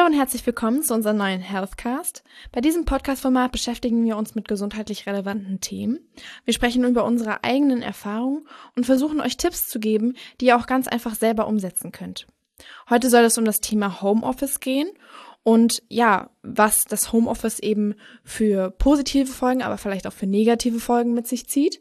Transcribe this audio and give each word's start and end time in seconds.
Hallo 0.00 0.12
und 0.12 0.18
herzlich 0.18 0.46
willkommen 0.46 0.82
zu 0.82 0.94
unserem 0.94 1.18
neuen 1.18 1.42
Healthcast. 1.42 2.24
Bei 2.52 2.62
diesem 2.62 2.86
Podcast-Format 2.86 3.52
beschäftigen 3.52 4.02
wir 4.06 4.16
uns 4.16 4.34
mit 4.34 4.48
gesundheitlich 4.48 5.04
relevanten 5.06 5.60
Themen. 5.60 5.98
Wir 6.46 6.54
sprechen 6.54 6.84
über 6.84 7.04
unsere 7.04 7.44
eigenen 7.44 7.82
Erfahrungen 7.82 8.48
und 8.74 8.86
versuchen 8.86 9.20
euch 9.20 9.36
Tipps 9.36 9.68
zu 9.68 9.78
geben, 9.78 10.14
die 10.40 10.46
ihr 10.46 10.56
auch 10.56 10.66
ganz 10.66 10.88
einfach 10.88 11.14
selber 11.14 11.46
umsetzen 11.46 11.92
könnt. 11.92 12.26
Heute 12.88 13.10
soll 13.10 13.24
es 13.24 13.36
um 13.36 13.44
das 13.44 13.60
Thema 13.60 14.00
Homeoffice 14.00 14.60
gehen 14.60 14.88
und 15.42 15.82
ja, 15.90 16.30
was 16.42 16.86
das 16.86 17.12
Homeoffice 17.12 17.58
eben 17.58 17.94
für 18.24 18.70
positive 18.70 19.30
Folgen, 19.30 19.60
aber 19.60 19.76
vielleicht 19.76 20.06
auch 20.06 20.14
für 20.14 20.26
negative 20.26 20.80
Folgen 20.80 21.12
mit 21.12 21.26
sich 21.26 21.46
zieht 21.46 21.78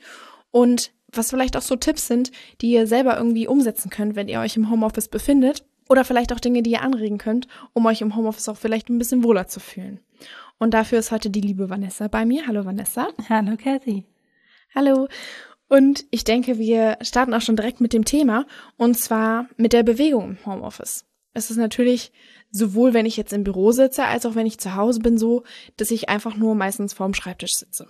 und 0.51 0.91
was 1.09 1.29
vielleicht 1.29 1.55
auch 1.55 1.61
so 1.61 1.77
Tipps 1.77 2.07
sind, 2.07 2.33
die 2.59 2.71
ihr 2.71 2.85
selber 2.85 3.15
irgendwie 3.15 3.47
umsetzen 3.47 3.89
könnt, 3.89 4.17
wenn 4.17 4.27
ihr 4.27 4.41
euch 4.41 4.57
im 4.57 4.69
Homeoffice 4.69 5.07
befindet 5.07 5.63
oder 5.89 6.05
vielleicht 6.05 6.31
auch 6.31 6.39
Dinge, 6.39 6.63
die 6.63 6.71
ihr 6.71 6.81
anregen 6.81 7.17
könnt, 7.17 7.47
um 7.73 7.85
euch 7.87 8.01
im 8.01 8.15
Homeoffice 8.15 8.47
auch 8.47 8.57
vielleicht 8.57 8.89
ein 8.89 8.99
bisschen 8.99 9.23
wohler 9.23 9.47
zu 9.47 9.59
fühlen. 9.59 9.99
Und 10.59 10.73
dafür 10.73 10.99
ist 10.99 11.11
heute 11.11 11.29
die 11.29 11.41
liebe 11.41 11.69
Vanessa 11.69 12.07
bei 12.07 12.25
mir. 12.25 12.47
Hallo 12.47 12.63
Vanessa. 12.63 13.09
Hallo 13.27 13.57
Kathy. 13.61 14.05
Hallo. 14.75 15.07
Und 15.67 16.05
ich 16.11 16.23
denke, 16.23 16.57
wir 16.57 16.97
starten 17.01 17.33
auch 17.33 17.41
schon 17.41 17.55
direkt 17.55 17.81
mit 17.81 17.93
dem 17.93 18.05
Thema 18.05 18.45
und 18.77 18.97
zwar 18.97 19.47
mit 19.57 19.73
der 19.73 19.83
Bewegung 19.83 20.31
im 20.31 20.45
Homeoffice. 20.45 21.05
Es 21.33 21.51
ist 21.51 21.57
natürlich 21.57 22.11
sowohl, 22.51 22.93
wenn 22.93 23.05
ich 23.05 23.17
jetzt 23.17 23.33
im 23.33 23.43
Büro 23.43 23.71
sitze, 23.71 24.05
als 24.05 24.25
auch 24.25 24.35
wenn 24.35 24.47
ich 24.47 24.59
zu 24.59 24.75
Hause 24.75 24.99
bin, 24.99 25.17
so, 25.17 25.43
dass 25.77 25.91
ich 25.91 26.09
einfach 26.09 26.35
nur 26.35 26.55
meistens 26.55 26.93
vorm 26.93 27.13
Schreibtisch 27.13 27.53
sitze. 27.53 27.87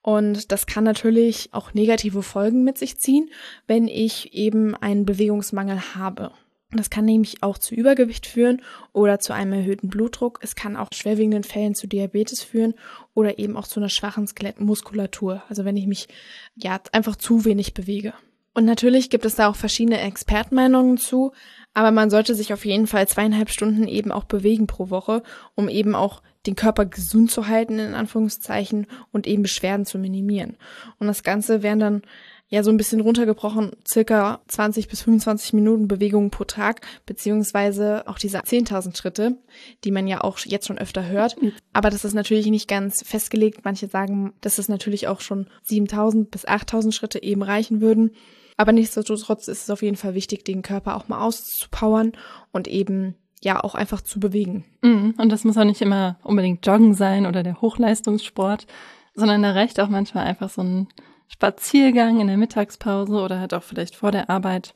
Und 0.00 0.52
das 0.52 0.66
kann 0.66 0.84
natürlich 0.84 1.50
auch 1.52 1.74
negative 1.74 2.22
Folgen 2.22 2.64
mit 2.64 2.78
sich 2.78 2.98
ziehen, 2.98 3.30
wenn 3.66 3.88
ich 3.88 4.32
eben 4.32 4.74
einen 4.74 5.04
Bewegungsmangel 5.04 5.94
habe. 5.94 6.32
Das 6.72 6.90
kann 6.90 7.04
nämlich 7.04 7.42
auch 7.42 7.58
zu 7.58 7.74
Übergewicht 7.74 8.26
führen 8.26 8.60
oder 8.92 9.20
zu 9.20 9.32
einem 9.32 9.52
erhöhten 9.52 9.88
Blutdruck. 9.88 10.40
Es 10.42 10.56
kann 10.56 10.76
auch 10.76 10.88
schwerwiegenden 10.92 11.44
Fällen 11.44 11.76
zu 11.76 11.86
Diabetes 11.86 12.42
führen 12.42 12.74
oder 13.14 13.38
eben 13.38 13.56
auch 13.56 13.68
zu 13.68 13.78
einer 13.78 13.88
schwachen 13.88 14.26
Skelettmuskulatur. 14.26 15.44
Also 15.48 15.64
wenn 15.64 15.76
ich 15.76 15.86
mich 15.86 16.08
ja 16.56 16.80
einfach 16.92 17.16
zu 17.16 17.44
wenig 17.44 17.72
bewege. 17.72 18.14
Und 18.52 18.64
natürlich 18.64 19.10
gibt 19.10 19.26
es 19.26 19.34
da 19.34 19.48
auch 19.48 19.54
verschiedene 19.54 20.00
Expertmeinungen 20.00 20.96
zu, 20.96 21.32
aber 21.74 21.90
man 21.90 22.08
sollte 22.08 22.34
sich 22.34 22.54
auf 22.54 22.64
jeden 22.64 22.86
Fall 22.86 23.06
zweieinhalb 23.06 23.50
Stunden 23.50 23.86
eben 23.86 24.10
auch 24.10 24.24
bewegen 24.24 24.66
pro 24.66 24.88
Woche, 24.88 25.22
um 25.54 25.68
eben 25.68 25.94
auch 25.94 26.22
den 26.46 26.56
Körper 26.56 26.86
gesund 26.86 27.30
zu 27.30 27.48
halten, 27.48 27.78
in 27.78 27.92
Anführungszeichen, 27.92 28.86
und 29.12 29.26
eben 29.26 29.42
Beschwerden 29.42 29.84
zu 29.84 29.98
minimieren. 29.98 30.56
Und 30.98 31.06
das 31.06 31.22
Ganze 31.22 31.62
wären 31.62 31.80
dann 31.80 32.02
ja 32.48 32.62
so 32.62 32.70
ein 32.70 32.76
bisschen 32.76 33.00
runtergebrochen, 33.00 33.72
circa 33.86 34.40
20 34.46 34.88
bis 34.88 35.02
25 35.02 35.52
Minuten 35.52 35.88
Bewegung 35.88 36.30
pro 36.30 36.44
Tag, 36.44 36.80
beziehungsweise 37.04 38.04
auch 38.06 38.18
diese 38.18 38.38
10.000 38.38 38.96
Schritte, 38.96 39.36
die 39.84 39.90
man 39.90 40.06
ja 40.06 40.20
auch 40.22 40.38
jetzt 40.38 40.66
schon 40.66 40.78
öfter 40.78 41.06
hört. 41.08 41.36
Aber 41.72 41.90
das 41.90 42.04
ist 42.04 42.14
natürlich 42.14 42.46
nicht 42.46 42.68
ganz 42.68 43.02
festgelegt. 43.04 43.64
Manche 43.64 43.88
sagen, 43.88 44.32
dass 44.40 44.58
es 44.58 44.68
natürlich 44.68 45.08
auch 45.08 45.20
schon 45.20 45.48
7.000 45.68 46.30
bis 46.30 46.46
8.000 46.46 46.92
Schritte 46.92 47.22
eben 47.22 47.42
reichen 47.42 47.80
würden. 47.80 48.12
Aber 48.56 48.72
nichtsdestotrotz 48.72 49.48
ist 49.48 49.64
es 49.64 49.70
auf 49.70 49.82
jeden 49.82 49.96
Fall 49.96 50.14
wichtig, 50.14 50.44
den 50.44 50.62
Körper 50.62 50.96
auch 50.96 51.08
mal 51.08 51.20
auszupowern 51.20 52.12
und 52.52 52.68
eben 52.68 53.16
ja 53.42 53.62
auch 53.62 53.74
einfach 53.74 54.00
zu 54.00 54.18
bewegen. 54.18 54.64
Mhm. 54.82 55.14
Und 55.18 55.30
das 55.30 55.44
muss 55.44 55.58
auch 55.58 55.64
nicht 55.64 55.82
immer 55.82 56.18
unbedingt 56.22 56.64
Joggen 56.66 56.94
sein 56.94 57.26
oder 57.26 57.42
der 57.42 57.60
Hochleistungssport, 57.60 58.66
sondern 59.14 59.42
da 59.42 59.50
reicht 59.52 59.78
auch 59.80 59.88
manchmal 59.88 60.26
einfach 60.26 60.48
so 60.48 60.62
ein 60.62 60.88
Spaziergang 61.28 62.20
in 62.20 62.28
der 62.28 62.36
Mittagspause 62.36 63.14
oder 63.14 63.40
halt 63.40 63.54
auch 63.54 63.62
vielleicht 63.62 63.96
vor 63.96 64.12
der 64.12 64.30
Arbeit. 64.30 64.74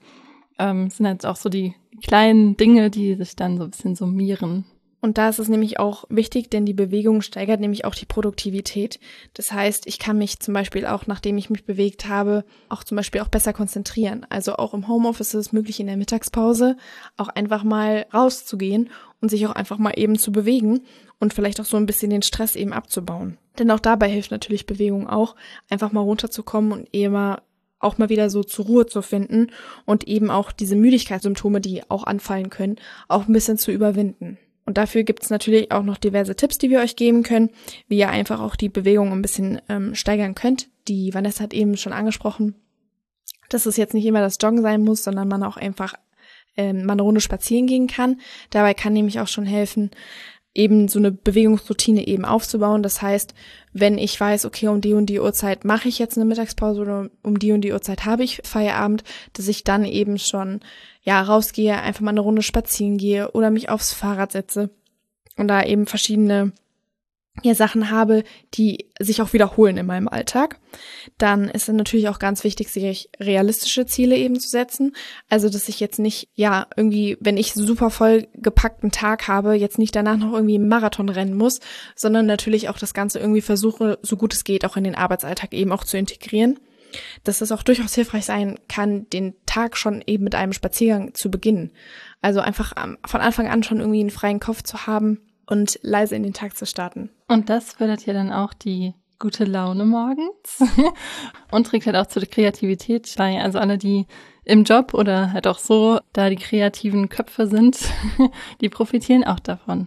Ähm, 0.58 0.90
sind 0.90 1.06
halt 1.06 1.24
auch 1.26 1.36
so 1.36 1.48
die 1.48 1.74
kleinen 2.02 2.56
Dinge, 2.56 2.90
die 2.90 3.14
sich 3.14 3.36
dann 3.36 3.56
so 3.56 3.64
ein 3.64 3.70
bisschen 3.70 3.94
summieren. 3.94 4.64
Und 5.02 5.16
da 5.16 5.30
ist 5.30 5.38
es 5.38 5.48
nämlich 5.48 5.78
auch 5.78 6.04
wichtig, 6.10 6.50
denn 6.50 6.66
die 6.66 6.74
Bewegung 6.74 7.22
steigert 7.22 7.60
nämlich 7.60 7.86
auch 7.86 7.94
die 7.94 8.04
Produktivität. 8.04 9.00
Das 9.32 9.50
heißt, 9.50 9.86
ich 9.86 9.98
kann 9.98 10.18
mich 10.18 10.40
zum 10.40 10.52
Beispiel 10.52 10.84
auch, 10.84 11.06
nachdem 11.06 11.38
ich 11.38 11.48
mich 11.48 11.64
bewegt 11.64 12.06
habe, 12.06 12.44
auch 12.68 12.84
zum 12.84 12.96
Beispiel 12.96 13.22
auch 13.22 13.28
besser 13.28 13.54
konzentrieren. 13.54 14.26
Also 14.28 14.56
auch 14.56 14.74
im 14.74 14.88
Homeoffice 14.88 15.28
ist 15.28 15.46
es 15.46 15.52
möglich, 15.52 15.80
in 15.80 15.86
der 15.86 15.96
Mittagspause 15.96 16.76
auch 17.16 17.28
einfach 17.28 17.64
mal 17.64 18.06
rauszugehen 18.12 18.90
und 19.22 19.30
sich 19.30 19.46
auch 19.46 19.52
einfach 19.52 19.78
mal 19.78 19.94
eben 19.96 20.18
zu 20.18 20.32
bewegen 20.32 20.82
und 21.20 21.32
vielleicht 21.32 21.60
auch 21.60 21.64
so 21.64 21.76
ein 21.76 21.86
bisschen 21.86 22.10
den 22.10 22.22
Stress 22.22 22.56
eben 22.56 22.72
abzubauen. 22.72 23.38
Denn 23.58 23.70
auch 23.70 23.78
dabei 23.78 24.08
hilft 24.08 24.32
natürlich 24.32 24.66
Bewegung 24.66 25.08
auch, 25.08 25.36
einfach 25.68 25.92
mal 25.92 26.00
runterzukommen 26.00 26.72
und 26.72 26.88
eben 26.92 27.12
mal 27.12 27.42
auch 27.78 27.98
mal 27.98 28.08
wieder 28.08 28.28
so 28.28 28.42
zur 28.42 28.66
Ruhe 28.66 28.86
zu 28.86 29.00
finden 29.00 29.48
und 29.86 30.06
eben 30.06 30.30
auch 30.30 30.52
diese 30.52 30.76
Müdigkeitssymptome, 30.76 31.60
die 31.60 31.88
auch 31.88 32.04
anfallen 32.04 32.50
können, 32.50 32.76
auch 33.08 33.26
ein 33.26 33.32
bisschen 33.32 33.56
zu 33.56 33.70
überwinden. 33.70 34.38
Und 34.66 34.76
dafür 34.76 35.02
gibt 35.02 35.22
es 35.22 35.30
natürlich 35.30 35.72
auch 35.72 35.82
noch 35.82 35.96
diverse 35.96 36.36
Tipps, 36.36 36.58
die 36.58 36.70
wir 36.70 36.80
euch 36.80 36.94
geben 36.94 37.22
können, 37.22 37.50
wie 37.88 37.98
ihr 37.98 38.10
einfach 38.10 38.40
auch 38.40 38.54
die 38.54 38.68
Bewegung 38.68 39.12
ein 39.12 39.22
bisschen 39.22 39.60
ähm, 39.68 39.94
steigern 39.94 40.34
könnt. 40.34 40.68
Die 40.88 41.12
Vanessa 41.14 41.42
hat 41.44 41.54
eben 41.54 41.76
schon 41.76 41.92
angesprochen, 41.92 42.54
dass 43.48 43.66
es 43.66 43.76
jetzt 43.76 43.94
nicht 43.94 44.06
immer 44.06 44.20
das 44.20 44.36
Joggen 44.40 44.62
sein 44.62 44.82
muss, 44.82 45.02
sondern 45.02 45.28
man 45.28 45.42
auch 45.42 45.56
einfach 45.56 45.94
ähm, 46.56 46.84
mal 46.84 46.92
eine 46.92 47.02
Runde 47.02 47.20
spazieren 47.20 47.66
gehen 47.66 47.86
kann. 47.86 48.20
Dabei 48.50 48.74
kann 48.74 48.92
nämlich 48.92 49.20
auch 49.20 49.28
schon 49.28 49.46
helfen, 49.46 49.90
eben 50.54 50.88
so 50.88 50.98
eine 50.98 51.12
Bewegungsroutine 51.12 52.06
eben 52.06 52.24
aufzubauen. 52.24 52.82
Das 52.82 53.02
heißt, 53.02 53.34
wenn 53.72 53.98
ich 53.98 54.18
weiß, 54.18 54.46
okay, 54.46 54.68
um 54.68 54.80
die 54.80 54.94
und 54.94 55.06
die 55.06 55.20
Uhrzeit 55.20 55.64
mache 55.64 55.88
ich 55.88 55.98
jetzt 55.98 56.16
eine 56.16 56.24
Mittagspause 56.24 56.80
oder 56.80 57.10
um 57.22 57.38
die 57.38 57.52
und 57.52 57.60
die 57.60 57.72
Uhrzeit 57.72 58.04
habe 58.04 58.24
ich 58.24 58.40
Feierabend, 58.44 59.04
dass 59.32 59.48
ich 59.48 59.64
dann 59.64 59.84
eben 59.84 60.18
schon 60.18 60.60
ja 61.02 61.22
rausgehe, 61.22 61.80
einfach 61.80 62.00
mal 62.00 62.10
eine 62.10 62.20
Runde 62.20 62.42
spazieren 62.42 62.98
gehe 62.98 63.30
oder 63.30 63.50
mich 63.50 63.68
aufs 63.68 63.92
Fahrrad 63.92 64.32
setze 64.32 64.70
und 65.36 65.48
da 65.48 65.62
eben 65.62 65.86
verschiedene 65.86 66.52
ja, 67.42 67.54
Sachen 67.54 67.90
habe, 67.90 68.24
die 68.54 68.90
sich 68.98 69.22
auch 69.22 69.32
wiederholen 69.32 69.76
in 69.76 69.86
meinem 69.86 70.08
Alltag, 70.08 70.58
dann 71.16 71.48
ist 71.48 71.68
es 71.68 71.74
natürlich 71.74 72.08
auch 72.08 72.18
ganz 72.18 72.44
wichtig, 72.44 72.70
sich 72.70 73.08
realistische 73.18 73.86
Ziele 73.86 74.16
eben 74.16 74.38
zu 74.38 74.48
setzen. 74.48 74.94
Also, 75.28 75.48
dass 75.48 75.68
ich 75.68 75.80
jetzt 75.80 75.98
nicht, 75.98 76.28
ja, 76.34 76.66
irgendwie, 76.76 77.16
wenn 77.20 77.36
ich 77.36 77.54
super 77.54 77.90
voll 77.90 78.28
gepackten 78.34 78.90
Tag 78.90 79.28
habe, 79.28 79.54
jetzt 79.54 79.78
nicht 79.78 79.96
danach 79.96 80.16
noch 80.16 80.32
irgendwie 80.32 80.56
einen 80.56 80.68
Marathon 80.68 81.08
rennen 81.08 81.36
muss, 81.36 81.60
sondern 81.94 82.26
natürlich 82.26 82.68
auch 82.68 82.78
das 82.78 82.94
Ganze 82.94 83.18
irgendwie 83.18 83.40
versuche, 83.40 83.98
so 84.02 84.16
gut 84.16 84.34
es 84.34 84.44
geht, 84.44 84.64
auch 84.64 84.76
in 84.76 84.84
den 84.84 84.94
Arbeitsalltag 84.94 85.54
eben 85.54 85.72
auch 85.72 85.84
zu 85.84 85.96
integrieren. 85.96 86.58
Dass 87.22 87.40
es 87.40 87.52
auch 87.52 87.62
durchaus 87.62 87.94
hilfreich 87.94 88.24
sein 88.24 88.58
kann, 88.68 89.08
den 89.10 89.34
Tag 89.46 89.76
schon 89.76 90.02
eben 90.06 90.24
mit 90.24 90.34
einem 90.34 90.52
Spaziergang 90.52 91.14
zu 91.14 91.30
beginnen. 91.30 91.70
Also 92.20 92.40
einfach 92.40 92.74
von 93.06 93.20
Anfang 93.20 93.48
an 93.48 93.62
schon 93.62 93.78
irgendwie 93.78 94.00
einen 94.00 94.10
freien 94.10 94.40
Kopf 94.40 94.62
zu 94.62 94.88
haben 94.88 95.20
und 95.46 95.78
leise 95.82 96.16
in 96.16 96.22
den 96.22 96.32
Tag 96.32 96.56
zu 96.56 96.64
starten. 96.66 97.10
Und 97.30 97.48
das 97.48 97.74
fördert 97.74 98.04
ja 98.06 98.12
dann 98.12 98.32
auch 98.32 98.52
die 98.52 98.92
gute 99.20 99.44
Laune 99.44 99.84
morgens 99.84 100.64
und 101.52 101.64
trägt 101.64 101.86
halt 101.86 101.94
auch 101.94 102.06
zur 102.06 102.22
Kreativität 102.22 103.14
bei. 103.16 103.40
Also 103.40 103.60
alle, 103.60 103.78
die 103.78 104.06
im 104.44 104.64
Job 104.64 104.94
oder 104.94 105.32
halt 105.32 105.46
auch 105.46 105.60
so 105.60 106.00
da 106.12 106.28
die 106.28 106.34
kreativen 106.34 107.08
Köpfe 107.08 107.46
sind, 107.46 107.78
die 108.60 108.68
profitieren 108.68 109.22
auch 109.22 109.38
davon. 109.38 109.86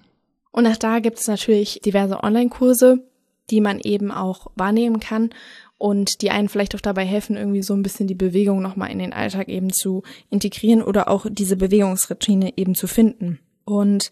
Und 0.52 0.68
auch 0.68 0.78
da 0.78 1.00
gibt 1.00 1.20
es 1.20 1.28
natürlich 1.28 1.82
diverse 1.84 2.24
Online-Kurse, 2.24 3.06
die 3.50 3.60
man 3.60 3.82
eben 3.82 4.10
auch 4.10 4.48
wahrnehmen 4.56 5.02
kann 5.02 5.32
und 5.78 6.22
die 6.22 6.32
einen 6.32 6.48
vielleicht 6.48 6.76
auch 6.76 6.82
dabei 6.82 7.04
helfen, 7.04 7.36
irgendwie 7.36 7.62
so 7.64 7.74
ein 7.74 7.84
bisschen 7.84 8.08
die 8.08 8.16
Bewegung 8.16 8.62
nochmal 8.62 8.90
in 8.90 9.00
den 9.00 9.12
Alltag 9.12 9.50
eben 9.50 9.74
zu 9.74 10.04
integrieren 10.30 10.82
oder 10.82 11.10
auch 11.10 11.26
diese 11.30 11.58
Bewegungsroutine 11.58 12.54
eben 12.56 12.74
zu 12.74 12.88
finden. 12.88 13.40
Und 13.66 14.12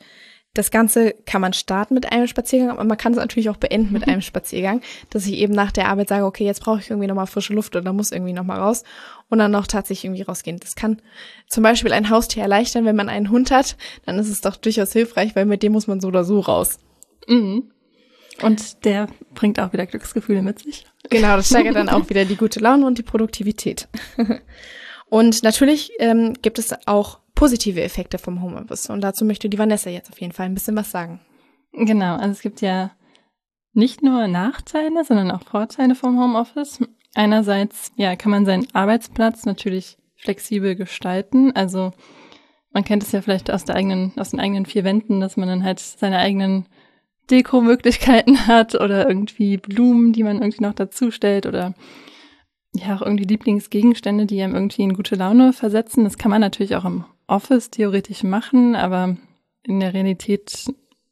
das 0.54 0.70
Ganze 0.70 1.14
kann 1.26 1.40
man 1.40 1.54
starten 1.54 1.94
mit 1.94 2.12
einem 2.12 2.28
Spaziergang, 2.28 2.72
aber 2.72 2.84
man 2.84 2.98
kann 2.98 3.14
es 3.14 3.18
natürlich 3.18 3.50
auch 3.50 3.58
beenden 3.58 3.94
mit 3.94 4.08
einem 4.08 4.22
Spaziergang, 4.22 4.82
dass 5.10 5.26
ich 5.26 5.34
eben 5.34 5.54
nach 5.54 5.72
der 5.72 5.88
Arbeit 5.88 6.10
sage, 6.10 6.26
okay, 6.26 6.46
jetzt 6.46 6.62
brauche 6.62 6.80
ich 6.80 6.90
irgendwie 6.90 7.08
nochmal 7.08 7.28
frische 7.28 7.54
Luft 7.54 7.76
oder 7.76 7.94
muss 7.94 8.12
irgendwie 8.12 8.34
nochmal 8.34 8.60
raus 8.60 8.84
und 9.30 9.40
dann 9.40 9.52
noch 9.52 9.66
tatsächlich 9.66 10.06
irgendwie 10.06 10.24
rausgehen. 10.24 10.60
Das 10.60 10.76
kann 10.76 11.02
zum 11.48 11.64
Beispiel 11.64 11.94
ein 11.94 12.10
Haustier 12.10 12.44
erleichtern, 12.44 12.84
wenn 12.84 12.98
man 12.98 13.08
einen 13.08 13.30
Hund 13.30 13.50
hat, 13.50 13.78
dann 14.06 14.20
ist 14.20 14.28
es 14.28 14.42
doch 14.42 14.58
durchaus 14.58 14.92
hilfreich, 14.92 15.36
weil 15.38 15.46
mit 15.46 15.64
dem 15.64 15.72
muss 15.72 15.88
man 15.88 16.02
so 16.02 16.10
oder 16.10 16.26
so 16.26 16.42
raus. 16.42 16.80
Mhm. 17.28 17.72
Und 18.42 18.84
der 18.84 19.08
bringt 19.34 19.60
auch 19.60 19.72
wieder 19.72 19.86
Glücksgefühle 19.86 20.42
mit 20.42 20.60
sich. 20.60 20.86
Genau, 21.10 21.38
das 21.38 21.48
steigert 21.48 21.76
dann 21.76 21.90
auch 21.90 22.10
wieder 22.10 22.26
die 22.26 22.36
gute 22.36 22.60
Laune 22.60 22.86
und 22.86 22.98
die 22.98 23.04
Produktivität. 23.04 23.88
und 25.10 25.44
natürlich 25.44 25.92
ähm, 26.00 26.34
gibt 26.42 26.60
es 26.60 26.76
auch 26.88 27.21
positive 27.42 27.82
Effekte 27.82 28.20
vom 28.20 28.44
Homeoffice. 28.44 28.92
Und 28.92 29.02
dazu 29.02 29.26
möchte 29.26 29.50
die 29.50 29.58
Vanessa 29.58 29.90
jetzt 29.90 30.12
auf 30.12 30.22
jeden 30.22 30.32
Fall 30.32 30.46
ein 30.46 30.54
bisschen 30.54 30.76
was 30.76 30.92
sagen. 30.92 31.20
Genau, 31.74 32.14
also 32.14 32.34
es 32.34 32.42
gibt 32.42 32.62
ja 32.62 32.92
nicht 33.74 34.04
nur 34.04 34.28
Nachteile, 34.28 35.04
sondern 35.04 35.32
auch 35.32 35.42
Vorteile 35.42 35.96
vom 35.96 36.20
Homeoffice. 36.20 36.82
Einerseits, 37.16 37.94
ja, 37.96 38.16
kann 38.16 38.30
man 38.30 38.46
seinen 38.46 38.68
Arbeitsplatz 38.74 39.46
natürlich 39.46 39.98
flexibel 40.18 40.76
gestalten. 40.76 41.52
Also 41.56 41.94
man 42.74 42.84
kennt 42.84 43.02
es 43.02 43.12
ja 43.12 43.24
vielleicht 43.24 43.50
aus 43.50 43.66
der 43.66 43.76
eigenen, 43.76 44.14
aus 44.18 44.30
den 44.30 44.40
eigenen 44.40 44.68
vier 44.68 44.84
Wänden, 44.84 45.20
dass 45.20 45.36
man 45.36 45.48
dann 45.48 45.64
halt 45.64 45.80
seine 45.80 46.20
eigenen 46.20 46.68
Deko-Möglichkeiten 47.32 48.38
hat 48.46 48.76
oder 48.76 49.08
irgendwie 49.08 49.58
Blumen, 49.58 50.14
die 50.14 50.22
man 50.22 50.44
irgendwie 50.44 50.64
noch 50.64 50.76
dazu 50.76 51.10
stellt 51.10 51.48
oder 51.48 51.74
ja 52.74 52.96
auch 52.96 53.02
irgendwie 53.02 53.26
Lieblingsgegenstände, 53.26 54.28
die 54.28 54.44
einem 54.44 54.54
irgendwie 54.54 54.84
in 54.84 54.94
gute 54.94 55.16
Laune 55.16 55.54
versetzen. 55.54 56.04
Das 56.04 56.20
kann 56.20 56.30
man 56.30 56.42
natürlich 56.42 56.76
auch 56.76 56.86
im 56.86 57.04
Office 57.32 57.70
theoretisch 57.72 58.24
machen, 58.24 58.76
aber 58.76 59.16
in 59.64 59.80
der 59.80 59.94
Realität 59.94 60.66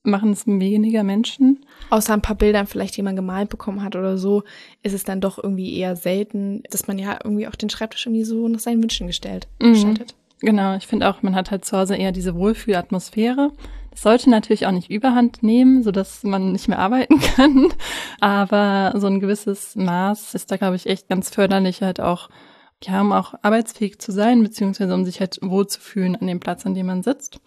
machen 0.03 0.31
es 0.31 0.47
weniger 0.47 1.03
Menschen. 1.03 1.65
Außer 1.89 2.13
ein 2.13 2.21
paar 2.21 2.35
Bildern 2.35 2.67
vielleicht 2.67 2.97
jemand 2.97 3.15
gemalt 3.15 3.49
bekommen 3.49 3.83
hat 3.83 3.95
oder 3.95 4.17
so, 4.17 4.43
ist 4.81 4.93
es 4.93 5.03
dann 5.03 5.21
doch 5.21 5.41
irgendwie 5.41 5.77
eher 5.77 5.95
selten, 5.95 6.63
dass 6.71 6.87
man 6.87 6.97
ja 6.99 7.19
irgendwie 7.23 7.47
auch 7.47 7.55
den 7.55 7.69
Schreibtisch 7.69 8.05
irgendwie 8.05 8.23
so 8.23 8.47
nach 8.47 8.59
seinen 8.59 8.81
Wünschen 8.81 9.07
gestellt, 9.07 9.47
Mhm. 9.61 9.73
gestaltet. 9.73 10.15
Genau, 10.41 10.75
ich 10.77 10.87
finde 10.87 11.09
auch, 11.09 11.21
man 11.21 11.35
hat 11.35 11.51
halt 11.51 11.65
zu 11.65 11.77
Hause 11.77 11.95
eher 11.97 12.13
diese 12.13 12.33
Wohlfühlatmosphäre. 12.35 13.51
Das 13.91 14.01
sollte 14.03 14.29
natürlich 14.29 14.65
auch 14.67 14.71
nicht 14.71 14.89
überhand 14.89 15.43
nehmen, 15.43 15.83
so 15.83 15.91
dass 15.91 16.23
man 16.23 16.53
nicht 16.53 16.69
mehr 16.69 16.79
arbeiten 16.79 17.19
kann. 17.35 17.67
Aber 18.21 18.93
so 18.99 19.07
ein 19.07 19.19
gewisses 19.19 19.75
Maß 19.75 20.33
ist 20.35 20.49
da, 20.51 20.57
glaube 20.57 20.75
ich, 20.77 20.85
echt 20.87 21.09
ganz 21.09 21.29
förderlich, 21.29 21.81
halt 21.81 21.99
auch, 21.99 22.29
ja, 22.83 23.01
um 23.01 23.11
auch 23.11 23.33
arbeitsfähig 23.41 23.99
zu 23.99 24.11
sein, 24.11 24.41
beziehungsweise 24.41 24.93
um 24.93 25.05
sich 25.05 25.19
halt 25.19 25.39
wohlzufühlen 25.41 26.15
an 26.15 26.27
dem 26.27 26.39
Platz, 26.39 26.65
an 26.65 26.75
dem 26.75 26.87
man 26.87 27.03
sitzt. 27.03 27.41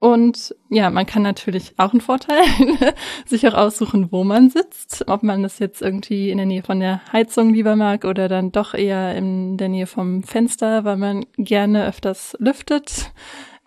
Und 0.00 0.54
ja, 0.70 0.90
man 0.90 1.06
kann 1.06 1.22
natürlich 1.22 1.74
auch 1.76 1.90
einen 1.90 2.00
Vorteil 2.00 2.44
sich 3.26 3.48
auch 3.48 3.54
aussuchen, 3.54 4.12
wo 4.12 4.22
man 4.22 4.48
sitzt. 4.48 5.08
Ob 5.08 5.24
man 5.24 5.42
das 5.42 5.58
jetzt 5.58 5.82
irgendwie 5.82 6.30
in 6.30 6.38
der 6.38 6.46
Nähe 6.46 6.62
von 6.62 6.78
der 6.78 7.00
Heizung 7.12 7.52
lieber 7.52 7.74
mag 7.74 8.04
oder 8.04 8.28
dann 8.28 8.52
doch 8.52 8.74
eher 8.74 9.16
in 9.16 9.56
der 9.56 9.68
Nähe 9.68 9.86
vom 9.86 10.22
Fenster, 10.22 10.84
weil 10.84 10.96
man 10.96 11.26
gerne 11.36 11.86
öfters 11.86 12.36
lüftet. 12.38 13.10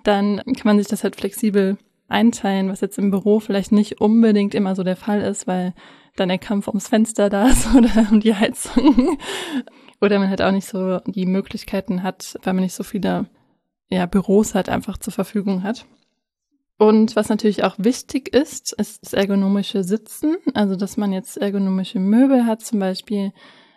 Dann 0.05 0.37
kann 0.45 0.63
man 0.63 0.77
sich 0.77 0.87
das 0.87 1.03
halt 1.03 1.17
flexibel 1.17 1.77
einteilen, 2.07 2.69
was 2.69 2.81
jetzt 2.81 2.97
im 2.97 3.11
Büro 3.11 3.39
vielleicht 3.39 3.73
nicht 3.73 3.99
unbedingt 3.99 4.55
immer 4.55 4.75
so 4.75 4.83
der 4.83 4.95
Fall 4.95 5.21
ist, 5.21 5.47
weil 5.47 5.73
dann 6.15 6.29
der 6.29 6.37
Kampf 6.37 6.67
ums 6.67 6.87
Fenster 6.87 7.29
da 7.29 7.47
ist 7.49 7.67
oder 7.75 8.07
um 8.09 8.21
die 8.21 8.35
Heizung. 8.35 9.17
Oder 10.01 10.19
man 10.19 10.29
halt 10.29 10.41
auch 10.41 10.51
nicht 10.51 10.67
so 10.67 10.99
die 11.05 11.25
Möglichkeiten 11.25 12.03
hat, 12.03 12.37
weil 12.43 12.53
man 12.53 12.63
nicht 12.63 12.73
so 12.73 12.83
viele 12.83 13.27
ja, 13.89 14.05
Büros 14.05 14.55
halt 14.55 14.67
einfach 14.67 14.97
zur 14.97 15.13
Verfügung 15.13 15.63
hat. 15.63 15.85
Und 16.77 17.15
was 17.15 17.29
natürlich 17.29 17.63
auch 17.63 17.75
wichtig 17.77 18.33
ist, 18.33 18.73
ist 18.73 19.03
das 19.03 19.13
ergonomische 19.13 19.83
Sitzen. 19.83 20.37
Also, 20.55 20.75
dass 20.75 20.97
man 20.97 21.13
jetzt 21.13 21.37
ergonomische 21.37 21.99
Möbel 21.99 22.47
hat, 22.47 22.63
zum 22.63 22.79
Beispiel 22.79 23.33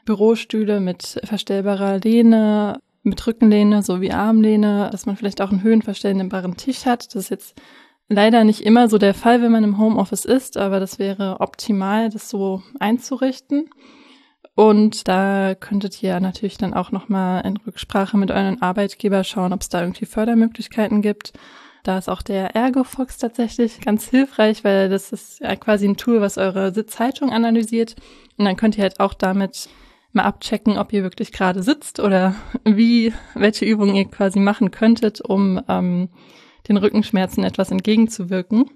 Bürostühle 0.07 0.81
mit 0.81 1.21
verstellbarer 1.25 1.99
Lehne, 1.99 2.81
mit 3.03 3.27
Rückenlehne 3.27 3.83
sowie 3.83 4.13
Armlehne, 4.13 4.89
dass 4.91 5.05
man 5.05 5.17
vielleicht 5.17 5.43
auch 5.43 5.51
einen 5.51 5.63
höhenverstellbaren 5.63 6.57
Tisch 6.57 6.87
hat. 6.87 7.15
Das 7.15 7.25
ist 7.25 7.29
jetzt 7.29 7.61
leider 8.09 8.45
nicht 8.45 8.63
immer 8.63 8.89
so 8.89 8.97
der 8.97 9.13
Fall, 9.13 9.43
wenn 9.43 9.53
man 9.53 9.65
im 9.65 9.79
Homeoffice 9.79 10.25
ist, 10.25 10.57
aber 10.57 10.81
das 10.81 10.99
wäre 10.99 11.37
optimal, 11.41 12.09
das 12.09 12.31
so 12.31 12.63
einzurichten. 12.81 13.69
Und 14.55 15.09
da 15.09 15.55
könntet 15.55 16.01
ihr 16.03 16.21
natürlich 16.21 16.59
dann 16.59 16.75
auch 16.75 16.93
nochmal 16.93 17.45
in 17.45 17.57
Rücksprache 17.57 18.17
mit 18.17 18.31
euren 18.31 18.63
Arbeitgeber 18.63 19.25
schauen, 19.25 19.53
ob 19.53 19.63
es 19.63 19.69
da 19.69 19.81
irgendwie 19.81 20.07
Fördermöglichkeiten 20.07 21.03
gibt. 21.03 21.33
Da 21.83 21.99
ist 21.99 22.09
auch 22.09 22.23
der 22.23 22.55
Ergofox 22.55 23.19
tatsächlich 23.19 23.81
ganz 23.81 24.09
hilfreich, 24.09 24.65
weil 24.65 24.89
das 24.89 25.13
ist 25.13 25.41
ja 25.41 25.55
quasi 25.57 25.87
ein 25.87 25.97
Tool, 25.97 26.21
was 26.21 26.39
eure 26.39 26.73
Sitzhaltung 26.73 27.31
analysiert. 27.31 27.97
Und 28.39 28.45
dann 28.45 28.57
könnt 28.57 28.79
ihr 28.79 28.83
halt 28.83 29.01
auch 29.01 29.13
damit 29.13 29.69
mal 30.13 30.23
abchecken, 30.23 30.79
ob 30.79 30.93
ihr 30.93 31.03
wirklich 31.03 31.33
gerade 31.33 31.63
sitzt 31.63 31.99
oder 31.99 32.37
wie, 32.65 33.13
welche 33.35 33.65
Übungen 33.65 33.97
ihr 33.97 34.07
quasi 34.07 34.39
machen 34.39 34.71
könntet, 34.71 35.21
um 35.21 35.61
ähm, 35.69 36.09
den 36.69 36.77
Rückenschmerzen 36.77 37.45
etwas 37.45 37.71
entgegenzuwirken. 37.71 38.71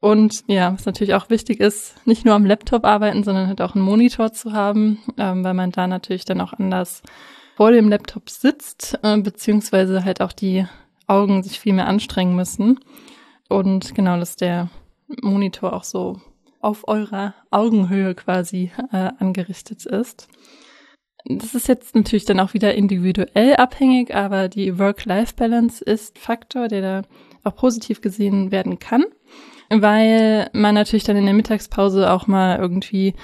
Und 0.00 0.44
ja, 0.46 0.72
was 0.72 0.86
natürlich 0.86 1.14
auch 1.14 1.28
wichtig 1.28 1.60
ist, 1.60 1.94
nicht 2.06 2.24
nur 2.24 2.34
am 2.34 2.46
Laptop 2.46 2.84
arbeiten, 2.84 3.24
sondern 3.24 3.48
halt 3.48 3.60
auch 3.60 3.74
einen 3.74 3.84
Monitor 3.84 4.32
zu 4.32 4.52
haben, 4.52 4.98
ähm, 5.16 5.42
weil 5.42 5.54
man 5.54 5.72
da 5.72 5.86
natürlich 5.86 6.24
dann 6.24 6.40
auch 6.40 6.52
anders 6.52 7.02
vor 7.56 7.72
dem 7.72 7.88
Laptop 7.88 8.30
sitzt, 8.30 8.98
äh, 9.02 9.18
beziehungsweise 9.18 10.04
halt 10.04 10.20
auch 10.20 10.32
die 10.32 10.66
Augen 11.08 11.42
sich 11.42 11.58
viel 11.58 11.72
mehr 11.72 11.88
anstrengen 11.88 12.36
müssen. 12.36 12.78
Und 13.48 13.94
genau, 13.94 14.18
dass 14.18 14.36
der 14.36 14.68
Monitor 15.22 15.72
auch 15.72 15.84
so 15.84 16.20
auf 16.60 16.86
eurer 16.86 17.34
Augenhöhe 17.50 18.14
quasi 18.14 18.70
äh, 18.92 19.10
angerichtet 19.18 19.86
ist. 19.86 20.28
Das 21.24 21.54
ist 21.54 21.68
jetzt 21.68 21.94
natürlich 21.94 22.24
dann 22.24 22.40
auch 22.40 22.54
wieder 22.54 22.74
individuell 22.74 23.56
abhängig, 23.56 24.14
aber 24.14 24.48
die 24.48 24.78
Work-Life-Balance 24.78 25.84
ist 25.84 26.18
Faktor, 26.18 26.68
der 26.68 26.80
da 26.80 27.02
auch 27.44 27.56
positiv 27.56 28.00
gesehen 28.00 28.50
werden 28.50 28.78
kann, 28.78 29.04
weil 29.70 30.50
man 30.52 30.74
natürlich 30.74 31.04
dann 31.04 31.16
in 31.16 31.24
der 31.24 31.34
Mittagspause 31.34 32.10
auch 32.10 32.26
mal 32.26 32.58
irgendwie 32.58 33.14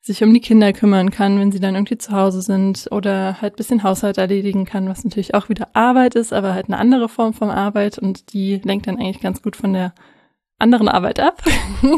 sich 0.00 0.22
um 0.22 0.34
die 0.34 0.40
Kinder 0.40 0.74
kümmern 0.74 1.10
kann, 1.10 1.40
wenn 1.40 1.50
sie 1.50 1.60
dann 1.60 1.74
irgendwie 1.74 1.96
zu 1.96 2.12
Hause 2.12 2.42
sind 2.42 2.88
oder 2.90 3.40
halt 3.40 3.56
bisschen 3.56 3.82
Haushalt 3.82 4.18
erledigen 4.18 4.66
kann, 4.66 4.86
was 4.86 5.02
natürlich 5.02 5.34
auch 5.34 5.48
wieder 5.48 5.68
Arbeit 5.72 6.14
ist, 6.14 6.34
aber 6.34 6.52
halt 6.52 6.66
eine 6.66 6.76
andere 6.76 7.08
Form 7.08 7.32
von 7.32 7.48
Arbeit 7.50 7.98
und 7.98 8.34
die 8.34 8.60
lenkt 8.64 8.86
dann 8.86 8.98
eigentlich 8.98 9.20
ganz 9.20 9.40
gut 9.40 9.56
von 9.56 9.72
der 9.72 9.94
anderen 10.58 10.88
Arbeit 10.88 11.20
ab. 11.20 11.42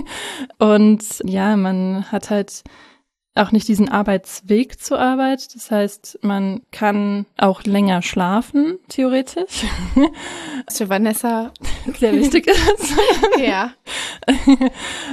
und 0.58 1.02
ja, 1.24 1.56
man 1.56 2.04
hat 2.12 2.30
halt 2.30 2.62
auch 3.38 3.52
nicht 3.52 3.68
diesen 3.68 3.88
Arbeitsweg 3.88 4.80
zur 4.80 4.98
Arbeit. 4.98 5.54
Das 5.54 5.70
heißt, 5.70 6.20
man 6.22 6.62
kann 6.72 7.26
auch 7.36 7.62
länger 7.64 8.02
schlafen, 8.02 8.78
theoretisch. 8.88 9.64
Was 10.66 10.78
für 10.78 10.88
Vanessa 10.88 11.52
sehr 11.98 12.12
wichtig 12.14 12.46
ist. 12.46 12.94
ja. 13.38 13.72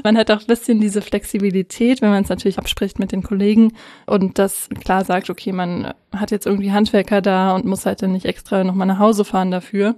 man 0.03 0.17
hat 0.17 0.31
auch 0.31 0.41
ein 0.41 0.47
bisschen 0.47 0.79
diese 0.79 1.01
Flexibilität, 1.01 2.01
wenn 2.01 2.09
man 2.09 2.23
es 2.23 2.29
natürlich 2.29 2.57
abspricht 2.57 2.99
mit 2.99 3.11
den 3.11 3.23
Kollegen 3.23 3.73
und 4.05 4.39
das 4.39 4.69
klar 4.83 5.05
sagt, 5.05 5.29
okay, 5.29 5.51
man 5.51 5.93
hat 6.11 6.31
jetzt 6.31 6.45
irgendwie 6.45 6.71
Handwerker 6.71 7.21
da 7.21 7.55
und 7.55 7.65
muss 7.65 7.85
halt 7.85 8.01
dann 8.01 8.11
nicht 8.11 8.25
extra 8.25 8.63
nochmal 8.63 8.87
nach 8.87 8.99
Hause 8.99 9.25
fahren 9.25 9.51
dafür 9.51 9.95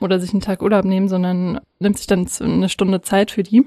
oder 0.00 0.20
sich 0.20 0.32
einen 0.32 0.40
Tag 0.40 0.62
Urlaub 0.62 0.84
nehmen, 0.84 1.08
sondern 1.08 1.60
nimmt 1.78 1.98
sich 1.98 2.06
dann 2.06 2.28
eine 2.40 2.68
Stunde 2.68 3.00
Zeit 3.02 3.30
für 3.30 3.42
die 3.42 3.64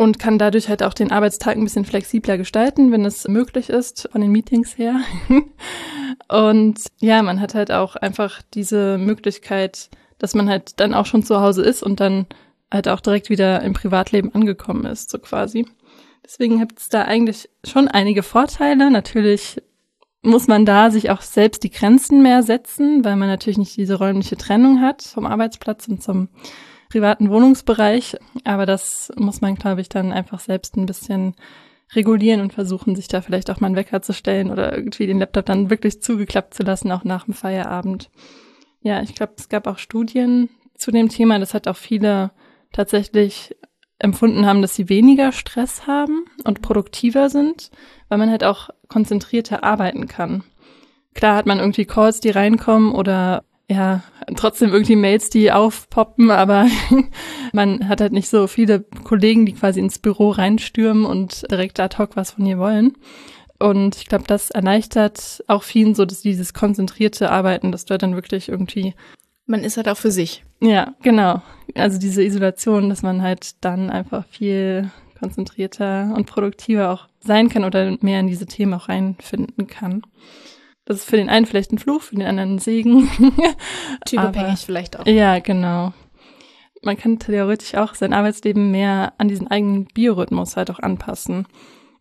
und 0.00 0.18
kann 0.18 0.38
dadurch 0.38 0.70
halt 0.70 0.82
auch 0.82 0.94
den 0.94 1.12
Arbeitstag 1.12 1.58
ein 1.58 1.64
bisschen 1.64 1.84
flexibler 1.84 2.38
gestalten, 2.38 2.90
wenn 2.90 3.04
es 3.04 3.28
möglich 3.28 3.68
ist, 3.68 4.08
von 4.10 4.22
den 4.22 4.32
Meetings 4.32 4.78
her. 4.78 4.98
und 6.28 6.80
ja, 7.00 7.20
man 7.22 7.38
hat 7.38 7.54
halt 7.54 7.70
auch 7.70 7.96
einfach 7.96 8.40
diese 8.54 8.96
Möglichkeit, 8.96 9.90
dass 10.16 10.34
man 10.34 10.48
halt 10.48 10.80
dann 10.80 10.94
auch 10.94 11.04
schon 11.04 11.22
zu 11.22 11.42
Hause 11.42 11.60
ist 11.60 11.82
und 11.82 12.00
dann 12.00 12.24
halt 12.72 12.88
auch 12.88 13.00
direkt 13.00 13.28
wieder 13.28 13.60
im 13.60 13.74
Privatleben 13.74 14.34
angekommen 14.34 14.86
ist, 14.86 15.10
so 15.10 15.18
quasi. 15.18 15.66
Deswegen 16.24 16.60
gibt 16.60 16.78
es 16.78 16.88
da 16.88 17.02
eigentlich 17.02 17.50
schon 17.62 17.86
einige 17.86 18.22
Vorteile. 18.22 18.90
Natürlich 18.90 19.60
muss 20.22 20.48
man 20.48 20.64
da 20.64 20.90
sich 20.90 21.10
auch 21.10 21.20
selbst 21.20 21.62
die 21.62 21.70
Grenzen 21.70 22.22
mehr 22.22 22.42
setzen, 22.42 23.04
weil 23.04 23.16
man 23.16 23.28
natürlich 23.28 23.58
nicht 23.58 23.76
diese 23.76 23.96
räumliche 23.96 24.38
Trennung 24.38 24.80
hat 24.80 25.02
vom 25.02 25.26
Arbeitsplatz 25.26 25.88
und 25.88 26.02
zum 26.02 26.30
privaten 26.90 27.30
Wohnungsbereich. 27.30 28.18
Aber 28.44 28.66
das 28.66 29.10
muss 29.16 29.40
man, 29.40 29.54
glaube 29.54 29.80
ich, 29.80 29.88
dann 29.88 30.12
einfach 30.12 30.40
selbst 30.40 30.76
ein 30.76 30.86
bisschen 30.86 31.34
regulieren 31.94 32.40
und 32.40 32.52
versuchen, 32.52 32.94
sich 32.94 33.08
da 33.08 33.22
vielleicht 33.22 33.50
auch 33.50 33.60
mal 33.60 33.68
einen 33.68 33.76
Wecker 33.76 34.02
zu 34.02 34.12
stellen 34.12 34.50
oder 34.50 34.76
irgendwie 34.76 35.06
den 35.06 35.18
Laptop 35.18 35.46
dann 35.46 35.70
wirklich 35.70 36.02
zugeklappt 36.02 36.54
zu 36.54 36.62
lassen, 36.62 36.92
auch 36.92 37.04
nach 37.04 37.24
dem 37.24 37.34
Feierabend. 37.34 38.10
Ja, 38.82 39.02
ich 39.02 39.14
glaube, 39.14 39.32
es 39.38 39.48
gab 39.48 39.66
auch 39.66 39.78
Studien 39.78 40.50
zu 40.76 40.90
dem 40.90 41.08
Thema. 41.08 41.38
Das 41.38 41.54
hat 41.54 41.66
auch 41.66 41.76
viele 41.76 42.30
tatsächlich 42.72 43.56
empfunden 43.98 44.46
haben, 44.46 44.62
dass 44.62 44.74
sie 44.74 44.88
weniger 44.88 45.32
Stress 45.32 45.86
haben 45.86 46.24
und 46.44 46.62
produktiver 46.62 47.28
sind, 47.28 47.70
weil 48.08 48.18
man 48.18 48.30
halt 48.30 48.44
auch 48.44 48.70
konzentrierter 48.88 49.62
arbeiten 49.62 50.08
kann. 50.08 50.44
Klar 51.14 51.36
hat 51.36 51.46
man 51.46 51.58
irgendwie 51.58 51.84
Calls, 51.84 52.20
die 52.20 52.30
reinkommen 52.30 52.92
oder 52.92 53.44
ja, 53.70 54.02
trotzdem 54.36 54.72
irgendwie 54.72 54.96
Mails, 54.96 55.30
die 55.30 55.52
aufpoppen, 55.52 56.30
aber 56.30 56.66
man 57.52 57.88
hat 57.88 58.00
halt 58.00 58.12
nicht 58.12 58.28
so 58.28 58.46
viele 58.48 58.80
Kollegen, 59.04 59.46
die 59.46 59.52
quasi 59.52 59.78
ins 59.78 59.98
Büro 59.98 60.30
reinstürmen 60.30 61.04
und 61.04 61.50
direkt 61.50 61.78
ad 61.78 61.96
hoc 61.96 62.16
was 62.16 62.32
von 62.32 62.44
ihr 62.46 62.58
wollen. 62.58 62.96
Und 63.60 63.96
ich 63.96 64.06
glaube, 64.06 64.24
das 64.26 64.50
erleichtert 64.50 65.44
auch 65.46 65.62
vielen 65.62 65.94
so, 65.94 66.04
dass 66.04 66.22
dieses 66.22 66.54
konzentrierte 66.54 67.30
Arbeiten, 67.30 67.72
dass 67.72 67.84
du 67.84 67.92
halt 67.92 68.02
dann 68.02 68.14
wirklich 68.14 68.48
irgendwie 68.48 68.94
man 69.50 69.64
ist 69.64 69.76
halt 69.76 69.88
auch 69.88 69.96
für 69.96 70.12
sich. 70.12 70.44
Ja, 70.60 70.94
genau. 71.02 71.42
Also 71.74 71.98
diese 71.98 72.22
Isolation, 72.22 72.88
dass 72.88 73.02
man 73.02 73.20
halt 73.20 73.64
dann 73.64 73.90
einfach 73.90 74.24
viel 74.26 74.90
konzentrierter 75.18 76.14
und 76.16 76.26
produktiver 76.26 76.90
auch 76.90 77.08
sein 77.18 77.48
kann 77.48 77.64
oder 77.64 77.96
mehr 78.00 78.20
in 78.20 78.28
diese 78.28 78.46
Themen 78.46 78.74
auch 78.74 78.88
reinfinden 78.88 79.66
kann. 79.66 80.02
Das 80.90 80.98
ist 80.98 81.08
für 81.08 81.18
den 81.18 81.28
einen 81.28 81.46
vielleicht 81.46 81.70
ein 81.70 81.78
Fluch, 81.78 82.02
für 82.02 82.16
den 82.16 82.26
anderen 82.26 82.56
ein 82.56 82.58
Segen. 82.58 83.08
Typabhängig 84.06 84.58
vielleicht 84.58 84.98
auch. 84.98 85.06
Ja, 85.06 85.38
genau. 85.38 85.92
Man 86.82 86.96
kann 86.96 87.20
theoretisch 87.20 87.76
auch 87.76 87.94
sein 87.94 88.12
Arbeitsleben 88.12 88.72
mehr 88.72 89.12
an 89.16 89.28
diesen 89.28 89.46
eigenen 89.46 89.84
Biorhythmus 89.84 90.56
halt 90.56 90.68
auch 90.68 90.80
anpassen. 90.80 91.46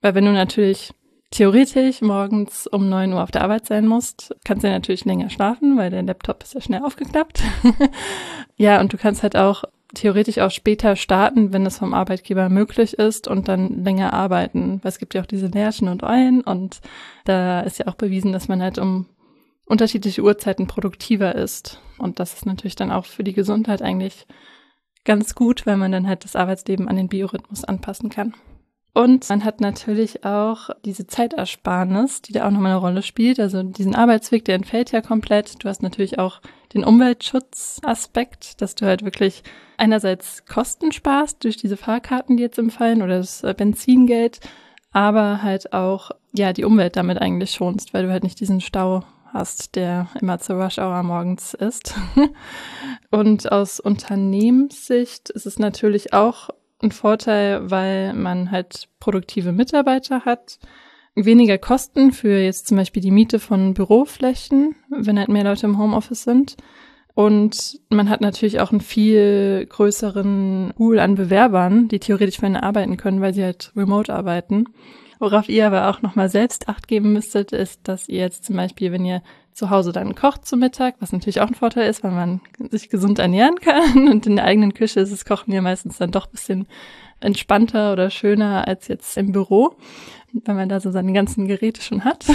Weil 0.02 0.16
wenn 0.16 0.26
du 0.26 0.32
natürlich 0.32 0.92
theoretisch 1.30 2.02
morgens 2.02 2.66
um 2.66 2.90
neun 2.90 3.14
Uhr 3.14 3.22
auf 3.22 3.30
der 3.30 3.44
Arbeit 3.44 3.68
sein 3.68 3.86
musst, 3.86 4.36
kannst 4.44 4.64
du 4.64 4.70
ja 4.70 4.74
natürlich 4.74 5.06
länger 5.06 5.30
schlafen, 5.30 5.78
weil 5.78 5.92
der 5.92 6.02
Laptop 6.02 6.42
ist 6.42 6.56
ja 6.56 6.62
schnell 6.62 6.82
aufgeklappt. 6.82 7.44
ja, 8.56 8.82
und 8.82 8.92
du 8.92 8.98
kannst 8.98 9.22
halt 9.22 9.36
auch 9.36 9.66
theoretisch 9.94 10.40
auch 10.40 10.52
später 10.52 10.96
starten, 10.96 11.54
wenn 11.54 11.66
es 11.66 11.80
vom 11.80 11.94
Arbeitgeber 11.94 12.50
möglich 12.50 12.94
ist 12.94 13.28
und 13.28 13.48
dann 13.48 13.84
länger 13.84 14.14
arbeiten. 14.14 14.80
Weil 14.84 14.90
es 14.90 15.00
gibt 15.00 15.14
ja 15.14 15.22
auch 15.22 15.26
diese 15.26 15.48
Lärchen 15.48 15.88
und 15.88 16.04
Eulen 16.04 16.42
und 16.42 16.82
da 17.26 17.62
ist 17.62 17.80
ja 17.80 17.88
auch 17.88 17.96
bewiesen, 17.96 18.32
dass 18.32 18.48
man 18.48 18.62
halt 18.62 18.78
um 18.78 19.08
unterschiedliche 19.66 20.24
Uhrzeiten 20.24 20.68
produktiver 20.68 21.36
ist. 21.36 21.80
Und 21.98 22.20
das 22.20 22.34
ist 22.34 22.46
natürlich 22.46 22.76
dann 22.76 22.92
auch 22.92 23.06
für 23.06 23.24
die 23.24 23.34
Gesundheit 23.34 23.82
eigentlich 23.82 24.26
ganz 25.06 25.36
gut, 25.36 25.66
weil 25.66 25.78
man 25.78 25.92
dann 25.92 26.08
halt 26.08 26.24
das 26.24 26.36
Arbeitsleben 26.36 26.88
an 26.88 26.96
den 26.96 27.08
Biorhythmus 27.08 27.64
anpassen 27.64 28.10
kann. 28.10 28.34
Und 29.00 29.30
man 29.30 29.46
hat 29.46 29.62
natürlich 29.62 30.26
auch 30.26 30.72
diese 30.84 31.08
Zeitersparnis, 31.08 32.22
die 32.22 32.34
da 32.34 32.46
auch 32.46 32.52
nochmal 32.52 32.74
eine 32.74 32.82
Rolle 32.82 33.02
spielt. 33.02 33.40
Also 33.40 33.64
diesen 33.64 33.96
Arbeitsweg, 33.96 34.44
der 34.44 34.56
entfällt 34.56 34.92
ja 34.92 35.00
komplett. 35.00 35.64
Du 35.64 35.70
hast 35.70 35.82
natürlich 35.82 36.20
auch 36.20 36.42
den 36.74 36.84
Umweltschutzaspekt, 36.84 38.62
dass 38.62 38.76
du 38.76 38.86
halt 38.86 39.06
wirklich 39.06 39.44
einerseits 39.78 40.44
Kosten 40.44 40.92
sparst 40.92 41.46
durch 41.46 41.56
diese 41.56 41.78
Fahrkarten, 41.78 42.36
die 42.36 42.44
jetzt 42.44 42.60
empfallen, 42.60 43.02
oder 43.02 43.20
das 43.20 43.42
Benzingeld, 43.56 44.42
aber 44.92 45.44
halt 45.44 45.72
auch, 45.72 46.12
ja, 46.34 46.52
die 46.52 46.66
Umwelt 46.66 46.98
damit 46.98 47.22
eigentlich 47.22 47.52
schonst, 47.52 47.94
weil 47.94 48.04
du 48.04 48.12
halt 48.12 48.24
nicht 48.24 48.42
diesen 48.42 48.60
Stau 48.60 49.06
hast, 49.28 49.78
der 49.78 50.08
immer 50.20 50.40
zur 50.40 50.62
Rush 50.62 50.78
Hour 50.78 51.04
morgens 51.04 51.54
ist. 51.54 51.96
Und 53.12 53.50
aus 53.50 53.80
Unternehmenssicht 53.80 55.30
ist 55.30 55.46
es 55.46 55.58
natürlich 55.58 56.12
auch 56.12 56.50
ein 56.82 56.92
Vorteil, 56.92 57.70
weil 57.70 58.14
man 58.14 58.52
halt 58.52 58.88
produktive 59.00 59.52
Mitarbeiter 59.52 60.26
hat, 60.26 60.60
weniger 61.16 61.58
Kosten 61.58 62.12
für 62.12 62.40
jetzt 62.40 62.68
zum 62.68 62.78
Beispiel 62.78 63.02
die 63.02 63.12
Miete 63.12 63.40
von 63.40 63.74
Büroflächen, 63.74 64.76
wenn 64.90 65.20
halt 65.20 65.30
mehr 65.30 65.44
Leute 65.44 65.66
im 65.66 65.78
Homeoffice 65.78 66.24
sind. 66.24 66.56
Und 67.16 67.82
man 67.90 68.10
hat 68.10 68.22
natürlich 68.22 68.62
auch 68.62 68.72
einen 68.72 68.82
viel 68.82 69.66
größeren 69.68 70.74
Pool 70.78 71.00
an 71.00 71.16
Bewerbern, 71.16 71.90
die 71.90 72.00
theoretisch 72.00 72.40
für 72.40 72.46
einen 72.46 72.56
arbeiten 72.56 72.96
können, 72.96 73.20
weil 73.20 73.34
sie 73.34 73.44
halt 73.44 73.74
remote 73.76 74.14
arbeiten. 74.14 74.66
Worauf 75.20 75.50
ihr 75.50 75.68
aber 75.68 75.90
auch 75.90 76.02
nochmal 76.02 76.30
selbst 76.30 76.70
Acht 76.70 76.88
geben 76.88 77.14
müsstet, 77.14 77.52
ist, 77.52 77.82
dass 77.88 78.08
ihr 78.08 78.20
jetzt 78.20 78.46
zum 78.46 78.56
Beispiel, 78.56 78.92
wenn 78.92 79.06
ihr 79.06 79.22
zu 79.52 79.70
Hause 79.70 79.92
dann 79.92 80.16
kocht 80.16 80.46
zum 80.46 80.60
Mittag, 80.60 80.96
was 81.00 81.12
natürlich 81.12 81.42
auch 81.42 81.48
ein 81.48 81.56
Vorteil 81.56 81.90
ist, 81.90 82.04
weil 82.04 82.12
man 82.12 82.40
sich 82.72 82.90
gesund 82.90 83.20
ernähren 83.20 83.58
kann 83.60 84.08
und 84.08 84.26
in 84.26 84.38
der 84.38 84.46
eigenen 84.46 84.74
Küche 84.74 85.02
ist 85.02 85.12
das 85.12 85.26
Kochen 85.26 85.54
ja 85.54 85.62
meistens 85.62 85.98
dann 85.98 86.12
doch 86.12 86.28
bisschen 86.28 86.68
entspannter 87.20 87.92
oder 87.92 88.10
schöner 88.10 88.66
als 88.68 88.88
jetzt 88.88 89.18
im 89.18 89.34
Büro, 89.34 89.76
weil 90.46 90.56
man 90.56 90.70
da 90.70 90.80
so 90.80 90.92
seine 90.92 91.12
ganzen 91.12 91.48
Geräte 91.48 91.82
schon 91.82 92.06
hat. 92.06 92.26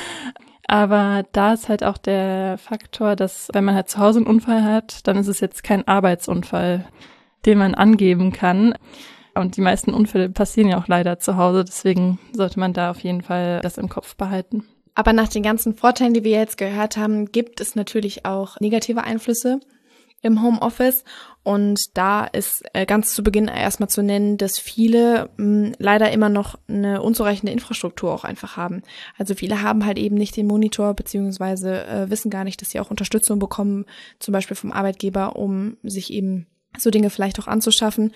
Aber 0.68 1.24
da 1.32 1.54
ist 1.54 1.68
halt 1.68 1.82
auch 1.82 1.98
der 1.98 2.56
Faktor, 2.58 3.16
dass 3.16 3.48
wenn 3.52 3.64
man 3.64 3.74
halt 3.74 3.88
zu 3.88 3.98
Hause 3.98 4.20
einen 4.20 4.28
Unfall 4.28 4.62
hat, 4.62 5.04
dann 5.08 5.16
ist 5.16 5.26
es 5.26 5.40
jetzt 5.40 5.64
kein 5.64 5.88
Arbeitsunfall, 5.88 6.86
den 7.44 7.58
man 7.58 7.74
angeben 7.74 8.30
kann. 8.30 8.74
Und 9.34 9.56
die 9.56 9.60
meisten 9.60 9.94
Unfälle 9.94 10.28
passieren 10.28 10.68
ja 10.68 10.78
auch 10.78 10.88
leider 10.88 11.18
zu 11.18 11.36
Hause. 11.36 11.64
Deswegen 11.64 12.18
sollte 12.32 12.58
man 12.58 12.72
da 12.72 12.90
auf 12.90 13.00
jeden 13.00 13.22
Fall 13.22 13.60
das 13.62 13.78
im 13.78 13.88
Kopf 13.88 14.16
behalten. 14.16 14.64
Aber 14.94 15.12
nach 15.12 15.28
den 15.28 15.42
ganzen 15.42 15.74
Vorteilen, 15.74 16.14
die 16.14 16.24
wir 16.24 16.32
jetzt 16.32 16.58
gehört 16.58 16.96
haben, 16.96 17.32
gibt 17.32 17.60
es 17.60 17.74
natürlich 17.74 18.26
auch 18.26 18.58
negative 18.60 19.02
Einflüsse 19.04 19.60
im 20.22 20.42
Homeoffice. 20.42 21.04
Und 21.42 21.80
da 21.94 22.26
ist 22.26 22.62
äh, 22.74 22.84
ganz 22.84 23.14
zu 23.14 23.22
Beginn 23.22 23.48
erstmal 23.48 23.88
zu 23.88 24.02
nennen, 24.02 24.36
dass 24.36 24.58
viele 24.58 25.30
mh, 25.38 25.72
leider 25.78 26.10
immer 26.12 26.28
noch 26.28 26.58
eine 26.68 27.00
unzureichende 27.00 27.52
Infrastruktur 27.52 28.12
auch 28.12 28.24
einfach 28.24 28.56
haben. 28.56 28.82
Also 29.16 29.34
viele 29.34 29.62
haben 29.62 29.86
halt 29.86 29.98
eben 29.98 30.16
nicht 30.16 30.36
den 30.36 30.46
Monitor 30.46 30.92
beziehungsweise 30.92 31.86
äh, 31.86 32.10
wissen 32.10 32.30
gar 32.30 32.44
nicht, 32.44 32.60
dass 32.60 32.70
sie 32.70 32.80
auch 32.80 32.90
Unterstützung 32.90 33.38
bekommen, 33.38 33.86
zum 34.18 34.32
Beispiel 34.32 34.56
vom 34.56 34.72
Arbeitgeber, 34.72 35.36
um 35.36 35.78
sich 35.82 36.12
eben 36.12 36.46
so 36.78 36.90
Dinge 36.90 37.10
vielleicht 37.10 37.38
auch 37.40 37.48
anzuschaffen. 37.48 38.12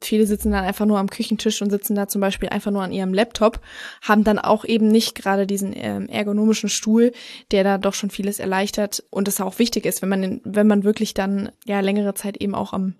Viele 0.00 0.26
sitzen 0.26 0.52
dann 0.52 0.64
einfach 0.64 0.86
nur 0.86 0.98
am 0.98 1.10
Küchentisch 1.10 1.60
und 1.62 1.70
sitzen 1.70 1.94
da 1.94 2.08
zum 2.08 2.20
Beispiel 2.20 2.48
einfach 2.48 2.70
nur 2.70 2.82
an 2.82 2.92
ihrem 2.92 3.12
Laptop, 3.12 3.60
haben 4.02 4.24
dann 4.24 4.38
auch 4.38 4.64
eben 4.64 4.88
nicht 4.88 5.14
gerade 5.14 5.46
diesen 5.46 5.72
ähm, 5.74 6.08
ergonomischen 6.08 6.68
Stuhl, 6.68 7.12
der 7.50 7.64
da 7.64 7.78
doch 7.78 7.94
schon 7.94 8.10
vieles 8.10 8.38
erleichtert 8.38 9.02
und 9.10 9.28
das 9.28 9.40
auch 9.40 9.58
wichtig 9.58 9.86
ist, 9.86 10.02
wenn 10.02 10.08
man, 10.08 10.40
wenn 10.44 10.66
man 10.66 10.84
wirklich 10.84 11.14
dann 11.14 11.50
ja 11.64 11.80
längere 11.80 12.14
Zeit 12.14 12.36
eben 12.36 12.54
auch 12.54 12.72
am 12.72 12.94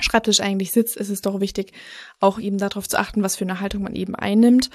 Schreibtisch 0.00 0.40
eigentlich 0.40 0.72
sitzt, 0.72 0.96
ist 0.96 1.10
es 1.10 1.20
doch 1.20 1.40
wichtig, 1.40 1.72
auch 2.18 2.38
eben 2.38 2.58
darauf 2.58 2.88
zu 2.88 2.98
achten, 2.98 3.22
was 3.22 3.36
für 3.36 3.44
eine 3.44 3.60
Haltung 3.60 3.82
man 3.82 3.94
eben 3.94 4.14
einnimmt. 4.14 4.70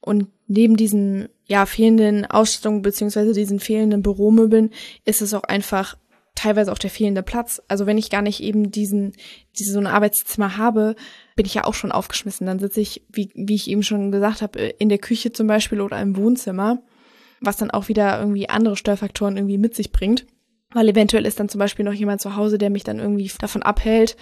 Und 0.00 0.28
neben 0.46 0.76
diesen 0.76 1.28
ja 1.46 1.66
fehlenden 1.66 2.26
Ausstattungen 2.26 2.82
beziehungsweise 2.82 3.32
diesen 3.32 3.60
fehlenden 3.60 4.02
Büromöbeln 4.02 4.70
ist 5.04 5.22
es 5.22 5.34
auch 5.34 5.44
einfach 5.44 5.96
teilweise 6.38 6.72
auch 6.72 6.78
der 6.78 6.90
fehlende 6.90 7.22
Platz. 7.22 7.60
Also 7.68 7.86
wenn 7.86 7.98
ich 7.98 8.10
gar 8.10 8.22
nicht 8.22 8.42
eben 8.42 8.70
diesen, 8.70 9.12
diese 9.58 9.72
so 9.72 9.80
ein 9.80 9.86
Arbeitszimmer 9.86 10.56
habe, 10.56 10.94
bin 11.34 11.46
ich 11.46 11.54
ja 11.54 11.64
auch 11.64 11.74
schon 11.74 11.92
aufgeschmissen. 11.92 12.46
Dann 12.46 12.58
sitze 12.60 12.80
ich, 12.80 13.02
wie, 13.12 13.30
wie 13.34 13.56
ich 13.56 13.68
eben 13.68 13.82
schon 13.82 14.12
gesagt 14.12 14.40
habe, 14.40 14.60
in 14.60 14.88
der 14.88 14.98
Küche 14.98 15.32
zum 15.32 15.46
Beispiel 15.46 15.80
oder 15.80 16.00
im 16.00 16.16
Wohnzimmer, 16.16 16.82
was 17.40 17.56
dann 17.56 17.70
auch 17.70 17.88
wieder 17.88 18.20
irgendwie 18.20 18.48
andere 18.48 18.76
Störfaktoren 18.76 19.36
irgendwie 19.36 19.58
mit 19.58 19.74
sich 19.74 19.90
bringt. 19.90 20.26
Weil 20.72 20.88
eventuell 20.88 21.26
ist 21.26 21.40
dann 21.40 21.48
zum 21.48 21.58
Beispiel 21.58 21.84
noch 21.84 21.94
jemand 21.94 22.20
zu 22.20 22.36
Hause, 22.36 22.58
der 22.58 22.70
mich 22.70 22.84
dann 22.84 22.98
irgendwie 22.98 23.30
davon 23.40 23.62
abhält. 23.62 24.16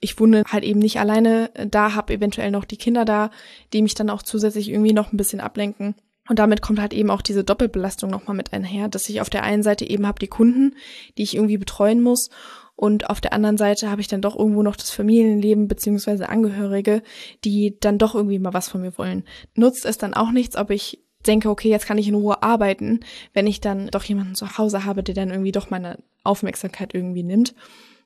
Ich 0.00 0.18
wohne 0.20 0.44
halt 0.46 0.64
eben 0.64 0.78
nicht 0.78 1.00
alleine 1.00 1.50
da, 1.68 1.94
habe 1.94 2.14
eventuell 2.14 2.50
noch 2.50 2.64
die 2.64 2.76
Kinder 2.76 3.04
da, 3.04 3.30
die 3.72 3.82
mich 3.82 3.94
dann 3.94 4.10
auch 4.10 4.22
zusätzlich 4.22 4.70
irgendwie 4.70 4.92
noch 4.92 5.12
ein 5.12 5.16
bisschen 5.16 5.40
ablenken. 5.40 5.96
Und 6.28 6.38
damit 6.38 6.62
kommt 6.62 6.80
halt 6.80 6.92
eben 6.92 7.10
auch 7.10 7.22
diese 7.22 7.44
Doppelbelastung 7.44 8.10
nochmal 8.10 8.36
mit 8.36 8.52
einher, 8.52 8.88
dass 8.88 9.08
ich 9.08 9.20
auf 9.20 9.30
der 9.30 9.42
einen 9.42 9.62
Seite 9.62 9.88
eben 9.88 10.06
habe 10.06 10.18
die 10.18 10.28
Kunden, 10.28 10.74
die 11.16 11.22
ich 11.22 11.34
irgendwie 11.34 11.58
betreuen 11.58 12.02
muss. 12.02 12.28
Und 12.76 13.10
auf 13.10 13.20
der 13.20 13.32
anderen 13.32 13.56
Seite 13.56 13.90
habe 13.90 14.00
ich 14.00 14.06
dann 14.06 14.20
doch 14.20 14.38
irgendwo 14.38 14.62
noch 14.62 14.76
das 14.76 14.90
Familienleben 14.90 15.66
beziehungsweise 15.66 16.28
Angehörige, 16.28 17.02
die 17.44 17.76
dann 17.80 17.98
doch 17.98 18.14
irgendwie 18.14 18.38
mal 18.38 18.54
was 18.54 18.68
von 18.68 18.82
mir 18.82 18.96
wollen. 18.98 19.24
Nutzt 19.54 19.84
es 19.84 19.98
dann 19.98 20.14
auch 20.14 20.30
nichts, 20.30 20.56
ob 20.56 20.70
ich 20.70 21.02
denke, 21.26 21.50
okay, 21.50 21.68
jetzt 21.68 21.86
kann 21.86 21.98
ich 21.98 22.06
in 22.06 22.14
Ruhe 22.14 22.42
arbeiten, 22.42 23.00
wenn 23.32 23.46
ich 23.46 23.60
dann 23.60 23.88
doch 23.88 24.04
jemanden 24.04 24.36
zu 24.36 24.58
Hause 24.58 24.84
habe, 24.84 25.02
der 25.02 25.14
dann 25.14 25.30
irgendwie 25.30 25.52
doch 25.52 25.70
meine 25.70 25.98
Aufmerksamkeit 26.22 26.94
irgendwie 26.94 27.24
nimmt. 27.24 27.54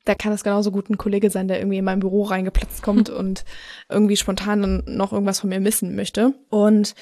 Da 0.05 0.15
kann 0.15 0.33
es 0.33 0.43
genauso 0.43 0.73
gut 0.73 0.91
ein 0.91 0.99
Kollege 0.99 1.31
sein, 1.31 1.49
der 1.49 1.59
irgendwie 1.59 1.79
in 1.79 1.85
mein 1.85 2.01
Büro 2.01 2.23
reingeplatzt 2.23 2.83
kommt 2.83 3.11
und 3.11 3.45
irgendwie 3.89 4.17
spontan 4.17 4.63
dann 4.63 4.85
noch 4.87 5.13
irgendwas 5.13 5.41
von 5.41 5.51
mir 5.51 5.61
missen 5.61 5.95
möchte. 5.95 6.35
Und 6.49 6.95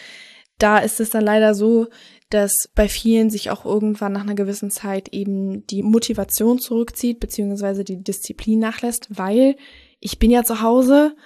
da 0.63 0.79
ist 0.79 1.01
es 1.01 1.11
dann 1.11 1.25
leider 1.25 1.55
so, 1.55 1.89
dass 2.31 2.53
bei 2.75 2.89
vielen 2.89 3.29
sich 3.29 3.51
auch 3.51 3.65
irgendwann 3.65 4.13
nach 4.13 4.23
einer 4.23 4.35
gewissen 4.35 4.71
Zeit 4.71 5.09
eben 5.09 5.67
die 5.67 5.83
Motivation 5.83 6.61
zurückzieht, 6.61 7.19
beziehungsweise 7.19 7.83
die 7.83 8.03
Disziplin 8.03 8.61
nachlässt, 8.61 9.09
weil 9.11 9.57
ich 9.99 10.19
bin 10.19 10.31
ja 10.31 10.45
zu 10.45 10.63
Hause 10.63 11.17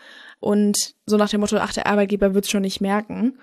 und 0.40 0.76
so 1.06 1.16
nach 1.16 1.28
dem 1.28 1.40
Motto, 1.40 1.58
ach, 1.58 1.72
der 1.72 1.86
Arbeitgeber 1.86 2.34
wird 2.34 2.46
es 2.46 2.50
schon 2.50 2.62
nicht 2.62 2.80
merken. 2.80 3.38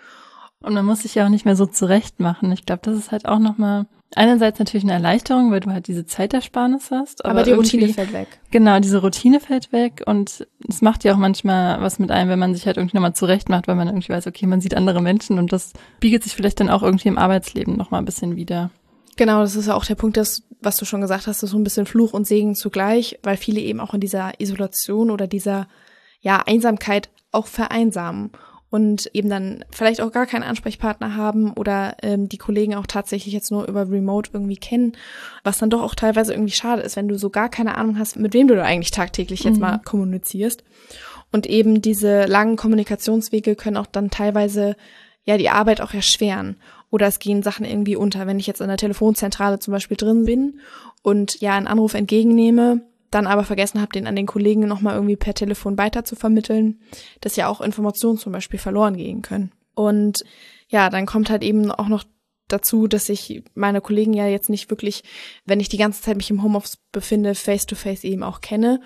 Und 0.59 0.73
man 0.73 0.85
muss 0.85 1.01
sich 1.01 1.15
ja 1.15 1.25
auch 1.25 1.29
nicht 1.29 1.45
mehr 1.45 1.55
so 1.55 1.65
zurecht 1.65 2.19
machen. 2.19 2.51
Ich 2.51 2.65
glaube, 2.65 2.81
das 2.83 2.97
ist 2.97 3.11
halt 3.11 3.25
auch 3.25 3.39
nochmal 3.39 3.87
einerseits 4.15 4.59
natürlich 4.59 4.83
eine 4.83 4.93
Erleichterung, 4.93 5.51
weil 5.51 5.61
du 5.61 5.71
halt 5.71 5.87
diese 5.87 6.05
Zeitersparnis 6.05 6.91
hast. 6.91 7.23
Aber, 7.23 7.31
aber 7.31 7.43
die 7.43 7.53
Routine 7.53 7.89
fällt 7.89 8.13
weg. 8.13 8.27
Genau, 8.51 8.79
diese 8.79 9.01
Routine 9.01 9.39
fällt 9.39 9.71
weg 9.71 10.03
und 10.05 10.45
es 10.67 10.81
macht 10.81 11.03
ja 11.03 11.13
auch 11.13 11.17
manchmal 11.17 11.81
was 11.81 11.99
mit 11.99 12.11
einem, 12.11 12.29
wenn 12.29 12.39
man 12.39 12.53
sich 12.53 12.65
halt 12.65 12.77
irgendwie 12.77 12.97
nochmal 12.97 13.13
zurecht 13.13 13.49
macht, 13.49 13.67
weil 13.67 13.75
man 13.75 13.87
irgendwie 13.87 14.09
weiß, 14.09 14.27
okay, 14.27 14.45
man 14.47 14.61
sieht 14.61 14.75
andere 14.75 15.01
Menschen 15.01 15.39
und 15.39 15.53
das 15.53 15.73
biegelt 15.99 16.23
sich 16.23 16.35
vielleicht 16.35 16.59
dann 16.59 16.69
auch 16.69 16.83
irgendwie 16.83 17.07
im 17.07 17.17
Arbeitsleben 17.17 17.77
nochmal 17.77 18.01
ein 18.01 18.05
bisschen 18.05 18.35
wieder. 18.35 18.71
Genau, 19.17 19.41
das 19.41 19.55
ist 19.55 19.67
ja 19.67 19.75
auch 19.75 19.85
der 19.85 19.95
Punkt, 19.95 20.17
dass, 20.17 20.43
was 20.61 20.77
du 20.77 20.85
schon 20.85 21.01
gesagt 21.01 21.27
hast, 21.27 21.37
das 21.37 21.43
ist 21.43 21.51
so 21.51 21.57
ein 21.57 21.63
bisschen 21.63 21.85
Fluch 21.85 22.13
und 22.13 22.25
Segen 22.25 22.55
zugleich, 22.55 23.19
weil 23.23 23.37
viele 23.37 23.61
eben 23.61 23.79
auch 23.79 23.93
in 23.93 24.01
dieser 24.01 24.39
Isolation 24.39 25.11
oder 25.11 25.27
dieser 25.27 25.67
ja, 26.21 26.41
Einsamkeit 26.45 27.09
auch 27.31 27.47
vereinsamen 27.47 28.31
und 28.71 29.11
eben 29.13 29.29
dann 29.29 29.65
vielleicht 29.69 30.01
auch 30.01 30.13
gar 30.13 30.25
keinen 30.25 30.43
Ansprechpartner 30.43 31.17
haben 31.17 31.51
oder 31.51 31.97
ähm, 32.01 32.29
die 32.29 32.37
Kollegen 32.37 32.73
auch 32.73 32.87
tatsächlich 32.87 33.33
jetzt 33.33 33.51
nur 33.51 33.67
über 33.67 33.91
Remote 33.91 34.31
irgendwie 34.33 34.55
kennen, 34.55 34.93
was 35.43 35.57
dann 35.57 35.69
doch 35.69 35.83
auch 35.83 35.93
teilweise 35.93 36.33
irgendwie 36.33 36.53
schade 36.53 36.81
ist, 36.81 36.95
wenn 36.95 37.09
du 37.09 37.17
so 37.17 37.29
gar 37.29 37.49
keine 37.49 37.75
Ahnung 37.75 37.99
hast, 37.99 38.15
mit 38.15 38.33
wem 38.33 38.47
du 38.47 38.55
da 38.55 38.63
eigentlich 38.63 38.91
tagtäglich 38.91 39.43
jetzt 39.43 39.55
mhm. 39.55 39.61
mal 39.61 39.81
kommunizierst. 39.83 40.63
Und 41.33 41.47
eben 41.47 41.81
diese 41.81 42.25
langen 42.25 42.55
Kommunikationswege 42.55 43.55
können 43.55 43.77
auch 43.77 43.87
dann 43.87 44.09
teilweise 44.09 44.77
ja 45.25 45.37
die 45.37 45.49
Arbeit 45.49 45.81
auch 45.81 45.93
erschweren. 45.93 46.55
Oder 46.89 47.07
es 47.07 47.19
gehen 47.19 47.43
Sachen 47.43 47.65
irgendwie 47.65 47.97
unter. 47.97 48.25
Wenn 48.25 48.39
ich 48.39 48.47
jetzt 48.47 48.61
in 48.61 48.67
der 48.67 48.77
Telefonzentrale 48.77 49.59
zum 49.59 49.73
Beispiel 49.73 49.97
drin 49.97 50.25
bin 50.25 50.59
und 51.01 51.41
ja 51.41 51.55
einen 51.55 51.67
Anruf 51.67 51.93
entgegennehme, 51.93 52.81
dann 53.11 53.27
aber 53.27 53.43
vergessen 53.43 53.81
habe, 53.81 53.91
den 53.91 54.07
an 54.07 54.15
den 54.15 54.25
Kollegen 54.25 54.67
nochmal 54.67 54.95
irgendwie 54.95 55.17
per 55.17 55.33
Telefon 55.33 55.77
weiter 55.77 56.03
zu 56.03 56.15
vermitteln, 56.15 56.79
dass 57.19 57.35
ja 57.35 57.47
auch 57.47 57.61
Informationen 57.61 58.17
zum 58.17 58.31
Beispiel 58.31 58.59
verloren 58.59 58.97
gehen 58.97 59.21
können. 59.21 59.51
Und 59.75 60.23
ja, 60.69 60.89
dann 60.89 61.05
kommt 61.05 61.29
halt 61.29 61.43
eben 61.43 61.71
auch 61.71 61.87
noch 61.87 62.03
dazu, 62.47 62.87
dass 62.87 63.09
ich 63.09 63.43
meine 63.53 63.81
Kollegen 63.81 64.13
ja 64.13 64.27
jetzt 64.27 64.49
nicht 64.49 64.69
wirklich, 64.69 65.03
wenn 65.45 65.59
ich 65.59 65.69
die 65.69 65.77
ganze 65.77 66.01
Zeit 66.01 66.17
mich 66.17 66.29
im 66.29 66.43
Homeoffice 66.43 66.77
befinde, 66.91 67.35
face 67.35 67.65
to 67.65 67.75
face 67.75 68.03
eben 68.03 68.23
auch 68.23 68.41
kenne. 68.41 68.81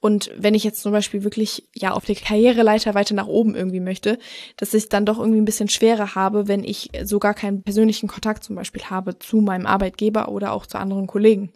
Und 0.00 0.30
wenn 0.36 0.54
ich 0.54 0.64
jetzt 0.64 0.80
zum 0.80 0.92
Beispiel 0.92 1.24
wirklich 1.24 1.68
ja 1.74 1.92
auf 1.92 2.06
der 2.06 2.14
Karriereleiter 2.14 2.94
weiter 2.94 3.14
nach 3.14 3.26
oben 3.26 3.54
irgendwie 3.54 3.80
möchte, 3.80 4.18
dass 4.56 4.72
ich 4.72 4.88
dann 4.88 5.04
doch 5.04 5.18
irgendwie 5.18 5.40
ein 5.40 5.44
bisschen 5.44 5.68
schwerer 5.68 6.14
habe, 6.14 6.48
wenn 6.48 6.64
ich 6.64 6.90
sogar 7.04 7.34
keinen 7.34 7.62
persönlichen 7.62 8.08
Kontakt 8.08 8.42
zum 8.42 8.56
Beispiel 8.56 8.84
habe 8.84 9.18
zu 9.18 9.42
meinem 9.42 9.66
Arbeitgeber 9.66 10.30
oder 10.30 10.52
auch 10.52 10.66
zu 10.66 10.78
anderen 10.78 11.06
Kollegen. 11.06 11.52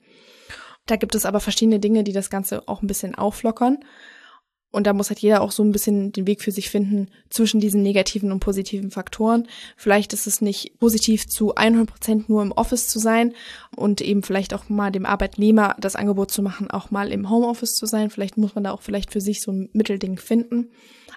Da 0.87 0.97
gibt 0.97 1.15
es 1.15 1.25
aber 1.25 1.41
verschiedene 1.41 1.81
Dinge, 1.81 2.05
die 2.05 2.13
das 2.13 2.31
Ganze 2.31 2.69
auch 2.69 2.83
ein 2.83 2.87
bisschen 2.87 3.15
auflockern. 3.15 3.79
Und 4.75 4.89
da 4.89 4.93
muss 4.93 5.09
halt 5.09 5.21
jeder 5.21 5.41
auch 5.41 5.53
so 5.53 5.63
ein 5.63 5.71
bisschen 5.71 6.11
den 6.11 6.27
Weg 6.27 6.43
für 6.43 6.51
sich 6.51 6.69
finden 6.69 7.09
zwischen 7.31 7.61
diesen 7.61 7.85
negativen 7.85 8.33
und 8.33 8.41
positiven 8.41 8.91
Faktoren. 8.91 9.47
Vielleicht 9.77 10.13
ist 10.13 10.27
es 10.27 10.41
nicht 10.41 10.81
positiv 10.81 11.29
zu 11.29 11.55
100 11.55 11.89
Prozent 11.89 12.29
nur 12.29 12.43
im 12.43 12.51
Office 12.51 12.89
zu 12.89 12.99
sein 12.99 13.35
und 13.77 14.01
eben 14.01 14.25
vielleicht 14.25 14.53
auch 14.53 14.69
mal 14.69 14.91
dem 14.91 15.07
Arbeitnehmer 15.07 15.77
das 15.79 15.95
Angebot 15.95 16.33
zu 16.33 16.43
machen, 16.43 16.73
auch 16.73 16.91
mal 16.91 17.13
im 17.13 17.31
Homeoffice 17.31 17.77
zu 17.77 17.87
sein. 17.87 18.11
Vielleicht 18.11 18.37
muss 18.37 18.57
man 18.57 18.65
da 18.65 18.73
auch 18.73 18.83
vielleicht 18.83 19.13
für 19.13 19.21
sich 19.21 19.43
so 19.43 19.53
ein 19.53 19.71
Mittelding 19.75 20.19
finden. 20.19 20.73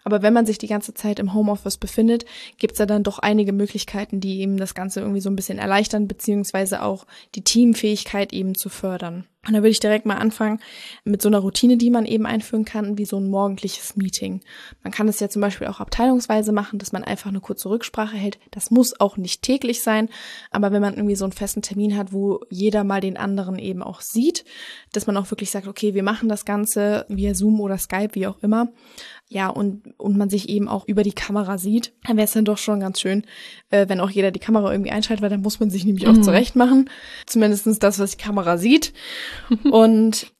Aber 0.07 0.21
wenn 0.21 0.31
man 0.31 0.45
sich 0.45 0.57
die 0.57 0.67
ganze 0.67 0.93
Zeit 0.93 1.19
im 1.19 1.33
Homeoffice 1.33 1.75
befindet, 1.75 2.23
gibt 2.59 2.71
es 2.71 2.77
da 2.77 2.85
dann 2.85 3.03
doch 3.03 3.19
einige 3.19 3.51
Möglichkeiten, 3.51 4.21
die 4.21 4.39
eben 4.39 4.55
das 4.55 4.73
Ganze 4.73 5.01
irgendwie 5.01 5.19
so 5.19 5.29
ein 5.29 5.35
bisschen 5.35 5.57
erleichtern, 5.57 6.07
beziehungsweise 6.07 6.81
auch 6.81 7.05
die 7.35 7.43
Teamfähigkeit 7.43 8.31
eben 8.31 8.55
zu 8.55 8.69
fördern. 8.69 9.25
Und 9.47 9.53
da 9.53 9.59
würde 9.59 9.69
ich 9.69 9.79
direkt 9.79 10.05
mal 10.05 10.17
anfangen 10.17 10.59
mit 11.05 11.21
so 11.21 11.29
einer 11.29 11.39
Routine, 11.39 11.77
die 11.77 11.89
man 11.89 12.05
eben 12.05 12.25
einführen 12.25 12.65
kann, 12.65 12.97
wie 12.97 13.05
so 13.05 13.17
ein 13.17 13.29
morgendliches 13.29 13.95
Meeting. 13.95 14.41
Man 14.83 14.91
kann 14.91 15.07
es 15.07 15.21
ja 15.21 15.29
zum 15.29 15.41
Beispiel 15.41 15.67
auch 15.67 15.79
abteilungsweise 15.79 16.51
machen, 16.51 16.79
dass 16.79 16.91
man 16.91 17.05
einfach 17.05 17.29
eine 17.29 17.39
kurze 17.39 17.69
Rücksprache 17.69 18.17
hält. 18.17 18.39
Das 18.51 18.71
muss 18.71 18.99
auch 18.99 19.15
nicht 19.15 19.43
täglich 19.43 19.81
sein, 19.81 20.09
aber 20.51 20.73
wenn 20.73 20.81
man 20.81 20.95
irgendwie 20.95 21.15
so 21.15 21.23
einen 21.23 21.31
festen 21.31 21.61
Termin 21.61 21.95
hat, 21.95 22.11
wo 22.11 22.41
jeder 22.49 22.83
mal 22.83 22.99
den 22.99 23.15
anderen 23.15 23.57
eben 23.57 23.81
auch 23.81 24.01
sieht, 24.01 24.43
dass 24.91 25.07
man 25.07 25.15
auch 25.15 25.31
wirklich 25.31 25.51
sagt, 25.51 25.67
okay, 25.67 25.93
wir 25.93 26.03
machen 26.03 26.27
das 26.27 26.43
Ganze 26.43 27.05
via 27.07 27.33
Zoom 27.33 27.61
oder 27.61 27.77
Skype, 27.77 28.15
wie 28.15 28.27
auch 28.27 28.39
immer, 28.41 28.73
ja, 29.29 29.49
und, 29.49 29.93
und 29.97 30.17
man 30.17 30.29
sich 30.29 30.47
eben 30.47 30.69
auch 30.69 30.87
über 30.87 31.03
die 31.03 31.13
Kamera 31.13 31.57
sieht, 31.57 31.91
dann 32.05 32.15
wäre 32.15 32.25
es 32.25 32.31
dann 32.31 32.45
doch 32.45 32.57
schon 32.57 32.79
ganz 32.79 33.01
schön, 33.01 33.23
äh, 33.69 33.89
wenn 33.89 33.99
auch 33.99 34.09
jeder 34.09 34.31
die 34.31 34.39
Kamera 34.39 34.71
irgendwie 34.71 34.91
einschaltet, 34.91 35.21
weil 35.21 35.29
dann 35.29 35.41
muss 35.41 35.59
man 35.59 35.69
sich 35.69 35.83
nämlich 35.83 36.07
auch 36.07 36.13
mhm. 36.13 36.23
zurecht 36.23 36.55
machen. 36.55 36.89
Zumindestens 37.25 37.79
das, 37.79 37.99
was 37.99 38.11
die 38.11 38.23
Kamera 38.23 38.57
sieht. 38.57 38.93
und 39.71 40.31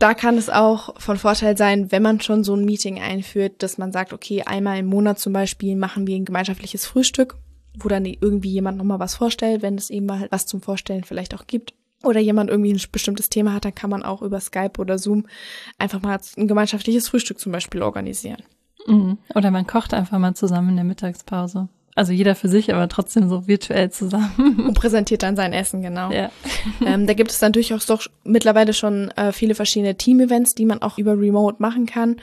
da 0.00 0.14
kann 0.14 0.36
es 0.36 0.50
auch 0.50 1.00
von 1.00 1.16
Vorteil 1.16 1.56
sein, 1.56 1.92
wenn 1.92 2.02
man 2.02 2.20
schon 2.20 2.42
so 2.42 2.56
ein 2.56 2.64
Meeting 2.64 3.00
einführt, 3.00 3.62
dass 3.62 3.78
man 3.78 3.92
sagt, 3.92 4.12
okay, 4.12 4.42
einmal 4.42 4.78
im 4.78 4.86
Monat 4.86 5.20
zum 5.20 5.32
Beispiel 5.32 5.76
machen 5.76 6.08
wir 6.08 6.16
ein 6.16 6.24
gemeinschaftliches 6.24 6.86
Frühstück, 6.86 7.36
wo 7.78 7.88
dann 7.88 8.04
irgendwie 8.04 8.50
jemand 8.50 8.78
nochmal 8.78 8.98
was 8.98 9.14
vorstellt, 9.14 9.62
wenn 9.62 9.76
es 9.76 9.90
eben 9.90 10.06
mal 10.06 10.26
was 10.30 10.46
zum 10.46 10.60
Vorstellen 10.60 11.04
vielleicht 11.04 11.34
auch 11.36 11.46
gibt 11.46 11.74
oder 12.04 12.20
jemand 12.20 12.50
irgendwie 12.50 12.72
ein 12.72 12.80
bestimmtes 12.92 13.30
Thema 13.30 13.54
hat, 13.54 13.64
dann 13.64 13.74
kann 13.74 13.90
man 13.90 14.02
auch 14.02 14.22
über 14.22 14.40
Skype 14.40 14.78
oder 14.78 14.98
Zoom 14.98 15.26
einfach 15.78 16.00
mal 16.00 16.18
ein 16.36 16.48
gemeinschaftliches 16.48 17.08
Frühstück 17.08 17.38
zum 17.38 17.52
Beispiel 17.52 17.82
organisieren. 17.82 18.42
Mhm. 18.86 19.18
Oder 19.34 19.50
man 19.50 19.66
kocht 19.66 19.94
einfach 19.94 20.18
mal 20.18 20.34
zusammen 20.34 20.70
in 20.70 20.76
der 20.76 20.84
Mittagspause. 20.84 21.68
Also 21.96 22.12
jeder 22.12 22.34
für 22.34 22.48
sich, 22.48 22.74
aber 22.74 22.88
trotzdem 22.88 23.28
so 23.28 23.46
virtuell 23.46 23.90
zusammen. 23.90 24.64
Und 24.66 24.74
präsentiert 24.74 25.22
dann 25.22 25.36
sein 25.36 25.52
Essen, 25.52 25.82
genau. 25.82 26.10
Ja. 26.10 26.30
Ähm, 26.84 27.06
da 27.06 27.14
gibt 27.14 27.30
es 27.30 27.38
dann 27.38 27.52
durchaus 27.52 27.86
doch 27.86 28.06
mittlerweile 28.24 28.72
schon 28.72 29.10
äh, 29.12 29.32
viele 29.32 29.54
verschiedene 29.54 29.96
Team-Events, 29.96 30.54
die 30.54 30.66
man 30.66 30.82
auch 30.82 30.98
über 30.98 31.12
Remote 31.12 31.56
machen 31.60 31.86
kann 31.86 32.16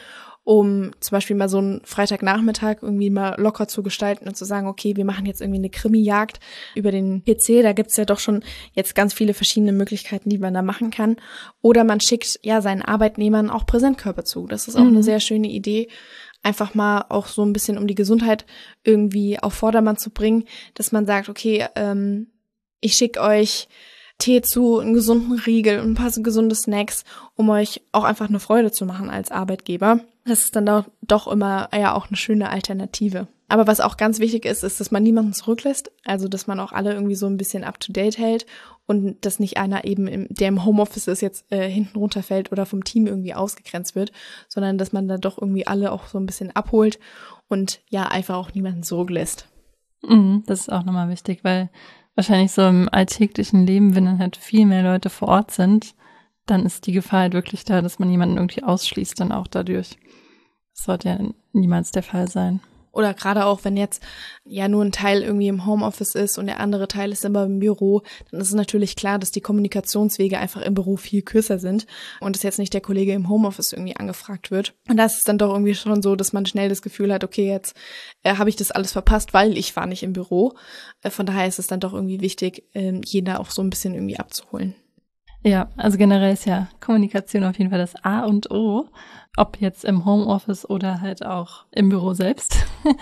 um 0.43 0.91
zum 1.00 1.15
Beispiel 1.15 1.36
mal 1.36 1.50
so 1.50 1.60
einen 1.60 1.81
Freitagnachmittag 1.83 2.77
irgendwie 2.81 3.10
mal 3.10 3.39
locker 3.39 3.67
zu 3.67 3.83
gestalten 3.83 4.27
und 4.27 4.36
zu 4.36 4.45
sagen, 4.45 4.67
okay, 4.67 4.95
wir 4.95 5.05
machen 5.05 5.25
jetzt 5.25 5.41
irgendwie 5.41 5.60
eine 5.60 5.69
Krimi-Jagd 5.69 6.39
über 6.75 6.91
den 6.91 7.24
PC. 7.24 7.62
Da 7.62 7.74
gibt's 7.74 7.98
ja 7.98 8.05
doch 8.05 8.19
schon 8.19 8.43
jetzt 8.74 8.95
ganz 8.95 9.13
viele 9.13 9.33
verschiedene 9.33 9.71
Möglichkeiten, 9.71 10.29
die 10.29 10.39
man 10.39 10.53
da 10.53 10.62
machen 10.62 10.89
kann. 10.89 11.17
Oder 11.62 11.83
man 11.83 12.01
schickt 12.01 12.39
ja 12.41 12.62
seinen 12.62 12.81
Arbeitnehmern 12.81 13.50
auch 13.50 13.65
Präsentkörper 13.65 14.25
zu. 14.25 14.48
Das 14.48 14.67
ist 14.67 14.75
auch 14.75 14.81
mhm. 14.81 14.89
eine 14.89 15.03
sehr 15.03 15.19
schöne 15.19 15.48
Idee 15.48 15.89
einfach 16.43 16.74
mal 16.74 17.05
auch 17.10 17.27
so 17.27 17.43
ein 17.43 17.53
bisschen 17.53 17.77
um 17.77 17.88
die 17.88 17.95
Gesundheit 17.95 18.45
irgendwie 18.83 19.38
auf 19.39 19.53
Vordermann 19.53 19.98
zu 19.98 20.10
bringen, 20.10 20.45
dass 20.74 20.91
man 20.91 21.05
sagt, 21.05 21.29
okay, 21.29 21.67
ähm, 21.75 22.31
ich 22.79 22.95
schicke 22.95 23.21
euch 23.21 23.67
Tee 24.17 24.41
zu, 24.41 24.79
einen 24.79 24.93
gesunden 24.93 25.39
Riegel 25.39 25.79
und 25.79 25.91
ein 25.91 25.95
paar 25.95 26.12
so 26.12 26.21
gesunde 26.21 26.55
Snacks, 26.55 27.03
um 27.36 27.50
euch 27.50 27.81
auch 27.91 28.03
einfach 28.03 28.29
eine 28.29 28.39
Freude 28.39 28.71
zu 28.71 28.86
machen 28.86 29.10
als 29.10 29.31
Arbeitgeber. 29.31 30.00
Das 30.25 30.44
ist 30.44 30.56
dann 30.56 30.66
doch, 30.66 30.86
doch 31.01 31.28
immer 31.28 31.70
ja 31.75 31.94
auch 31.96 32.08
eine 32.08 32.18
schöne 32.18 32.50
Alternative. 32.50 33.28
Aber 33.48 33.68
was 33.68 33.82
auch 33.82 33.98
ganz 33.98 34.20
wichtig 34.20 34.46
ist, 34.46 34.63
ist, 34.63 34.80
dass 34.80 34.92
man 34.92 35.03
niemanden 35.03 35.34
zurücklässt. 35.34 35.92
Also, 36.05 36.29
dass 36.29 36.48
man 36.48 36.60
auch 36.60 36.72
alle 36.72 36.94
irgendwie 36.94 37.16
so 37.16 37.27
ein 37.27 37.36
bisschen 37.36 37.66
up 37.66 37.81
to 37.81 37.92
date 37.92 38.18
hält 38.18 38.46
und 38.86 39.25
dass 39.25 39.40
nicht 39.40 39.57
einer 39.57 39.84
eben, 39.84 40.07
im, 40.07 40.27
der 40.29 40.48
im 40.48 40.64
Homeoffice 40.64 41.07
ist, 41.07 41.22
jetzt 41.22 41.51
äh, 41.51 41.70
hinten 41.70 41.98
runterfällt 41.98 42.51
oder 42.51 42.66
vom 42.66 42.84
Team 42.86 43.07
irgendwie 43.07 43.34
ausgegrenzt 43.34 43.96
wird, 43.96 44.14
sondern 44.48 44.77
dass 44.77 44.94
man 44.94 45.07
da 45.10 45.18
doch 45.18 45.38
irgendwie 45.38 45.68
alle 45.68 45.92
auch 45.92 46.07
so 46.07 46.18
ein 46.18 46.25
bisschen 46.25 46.55
abholt 46.55 46.98
und 47.50 47.81
ja, 47.90 48.03
einfach 48.03 48.36
auch 48.36 48.53
niemanden 48.53 48.84
zurücklässt. 48.84 49.48
Mhm, 50.03 50.44
das 50.46 50.62
ist 50.62 50.72
auch 50.72 50.84
nochmal 50.84 51.10
wichtig, 51.10 51.44
weil 51.44 51.70
wahrscheinlich 52.16 52.51
so 52.51 52.62
im 52.62 52.88
alltäglichen 52.90 53.66
Leben, 53.66 53.96
wenn 53.96 54.05
dann 54.05 54.20
halt 54.20 54.38
viel 54.38 54.66
mehr 54.66 54.84
Leute 54.84 55.10
vor 55.10 55.27
Ort 55.27 55.51
sind, 55.51 55.94
dann 56.46 56.66
ist 56.66 56.88
die 56.88 56.92
Gefahr 56.92 57.22
halt 57.22 57.34
wirklich 57.34 57.66
da, 57.66 57.82
dass 57.82 58.00
man 58.00 58.10
jemanden 58.10 58.38
irgendwie 58.38 58.64
ausschließt, 58.64 59.20
dann 59.20 59.32
auch 59.32 59.48
dadurch. 59.48 59.98
Das 60.75 60.86
sollte 60.86 61.10
ja 61.10 61.20
niemals 61.54 61.92
der 61.92 62.04
Fall 62.04 62.27
sein. 62.27 62.62
Oder 62.94 63.14
gerade 63.14 63.46
auch, 63.46 63.64
wenn 63.64 63.77
jetzt 63.77 64.04
ja 64.44 64.68
nur 64.68 64.84
ein 64.84 64.92
Teil 64.92 65.22
irgendwie 65.22 65.48
im 65.48 65.66
Homeoffice 65.66 66.16
ist 66.16 66.38
und 66.38 66.48
der 66.48 66.60
andere 66.60 66.88
Teil 66.88 67.12
ist 67.12 67.24
immer 67.24 67.46
im 67.46 67.60
Büro, 67.60 68.01
dann 68.30 68.42
ist 68.42 68.50
es 68.50 68.54
natürlich 68.54 68.96
klar, 68.96 69.18
dass 69.18 69.32
die 69.32 69.42
Kommunikationswege 69.42 70.38
einfach 70.38 70.62
im 70.62 70.74
Büro 70.74 70.98
viel 70.98 71.22
kürzer 71.22 71.58
sind 71.58 71.88
und 72.20 72.36
dass 72.36 72.44
jetzt 72.44 72.60
nicht 72.60 72.74
der 72.74 72.82
Kollege 72.82 73.14
im 73.14 73.30
Homeoffice 73.30 73.72
irgendwie 73.72 73.96
angefragt 73.96 74.51
wird. 74.51 74.74
Und 74.90 74.98
das 74.98 75.16
ist 75.16 75.27
dann 75.27 75.38
doch 75.38 75.54
irgendwie 75.54 75.75
schon 75.75 76.01
so, 76.01 76.16
dass 76.16 76.34
man 76.34 76.46
schnell 76.46 76.68
das 76.68 76.82
Gefühl 76.82 77.14
hat, 77.14 77.24
okay, 77.24 77.48
jetzt 77.48 77.75
äh, 78.24 78.36
habe 78.36 78.50
ich 78.50 78.58
das 78.58 78.72
alles 78.72 78.92
verpasst, 78.92 79.34
weil 79.34 79.58
ich 79.58 79.75
war 79.75 79.86
nicht 79.86 80.04
im 80.04 80.14
Büro. 80.14 80.54
Äh, 81.01 81.12
von 81.12 81.25
daher 81.25 81.48
ist 81.48 81.60
es 81.60 81.68
dann 81.68 81.80
doch 81.80 81.94
irgendwie 81.94 82.20
wichtig, 82.20 82.64
äh, 82.74 83.00
jeder 83.06 83.40
auch 83.40 83.51
so 83.51 83.62
ein 83.62 83.70
bisschen 83.70 83.94
irgendwie 83.94 84.20
abzuholen. 84.20 84.75
Ja, 85.44 85.70
also 85.75 85.98
generell 85.98 86.34
ist 86.34 86.46
ja 86.46 86.68
Kommunikation 86.80 87.44
auf 87.44 87.58
jeden 87.58 87.72
Fall 87.72 87.80
das 87.80 87.96
A 88.04 88.25
und 88.25 88.51
O, 88.51 88.88
ob 89.38 89.60
jetzt 89.60 89.86
im 89.86 90.06
Homeoffice 90.06 90.70
oder 90.70 91.01
halt 91.01 91.25
auch 91.25 91.66
im 91.72 91.90
Büro 91.90 92.14
selbst. 92.14 92.58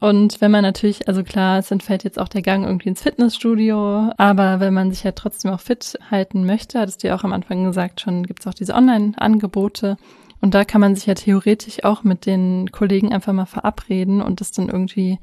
und 0.00 0.42
wenn 0.42 0.50
man 0.50 0.62
natürlich, 0.62 1.08
also 1.08 1.22
klar, 1.22 1.58
es 1.58 1.70
entfällt 1.70 2.04
jetzt 2.04 2.18
auch 2.18 2.28
der 2.28 2.42
Gang 2.42 2.64
irgendwie 2.64 2.90
ins 2.90 3.02
Fitnessstudio, 3.02 4.12
aber 4.18 4.60
wenn 4.60 4.74
man 4.74 4.90
sich 4.90 5.04
ja 5.04 5.12
trotzdem 5.12 5.52
auch 5.52 5.60
fit 5.60 5.98
halten 6.10 6.44
möchte, 6.44 6.78
hattest 6.80 7.02
du 7.02 7.08
ja 7.08 7.16
auch 7.16 7.24
am 7.24 7.32
Anfang 7.32 7.64
gesagt, 7.64 8.02
schon 8.02 8.26
gibt's 8.26 8.46
auch 8.46 8.54
diese 8.54 8.74
Online-Angebote. 8.74 9.96
Und 10.42 10.54
da 10.54 10.64
kann 10.64 10.80
man 10.82 10.94
sich 10.94 11.06
ja 11.06 11.14
theoretisch 11.14 11.84
auch 11.84 12.02
mit 12.02 12.26
den 12.26 12.70
Kollegen 12.72 13.12
einfach 13.12 13.32
mal 13.32 13.46
verabreden 13.46 14.20
und 14.20 14.40
das 14.40 14.52
dann 14.52 14.68
irgendwie 14.68 15.18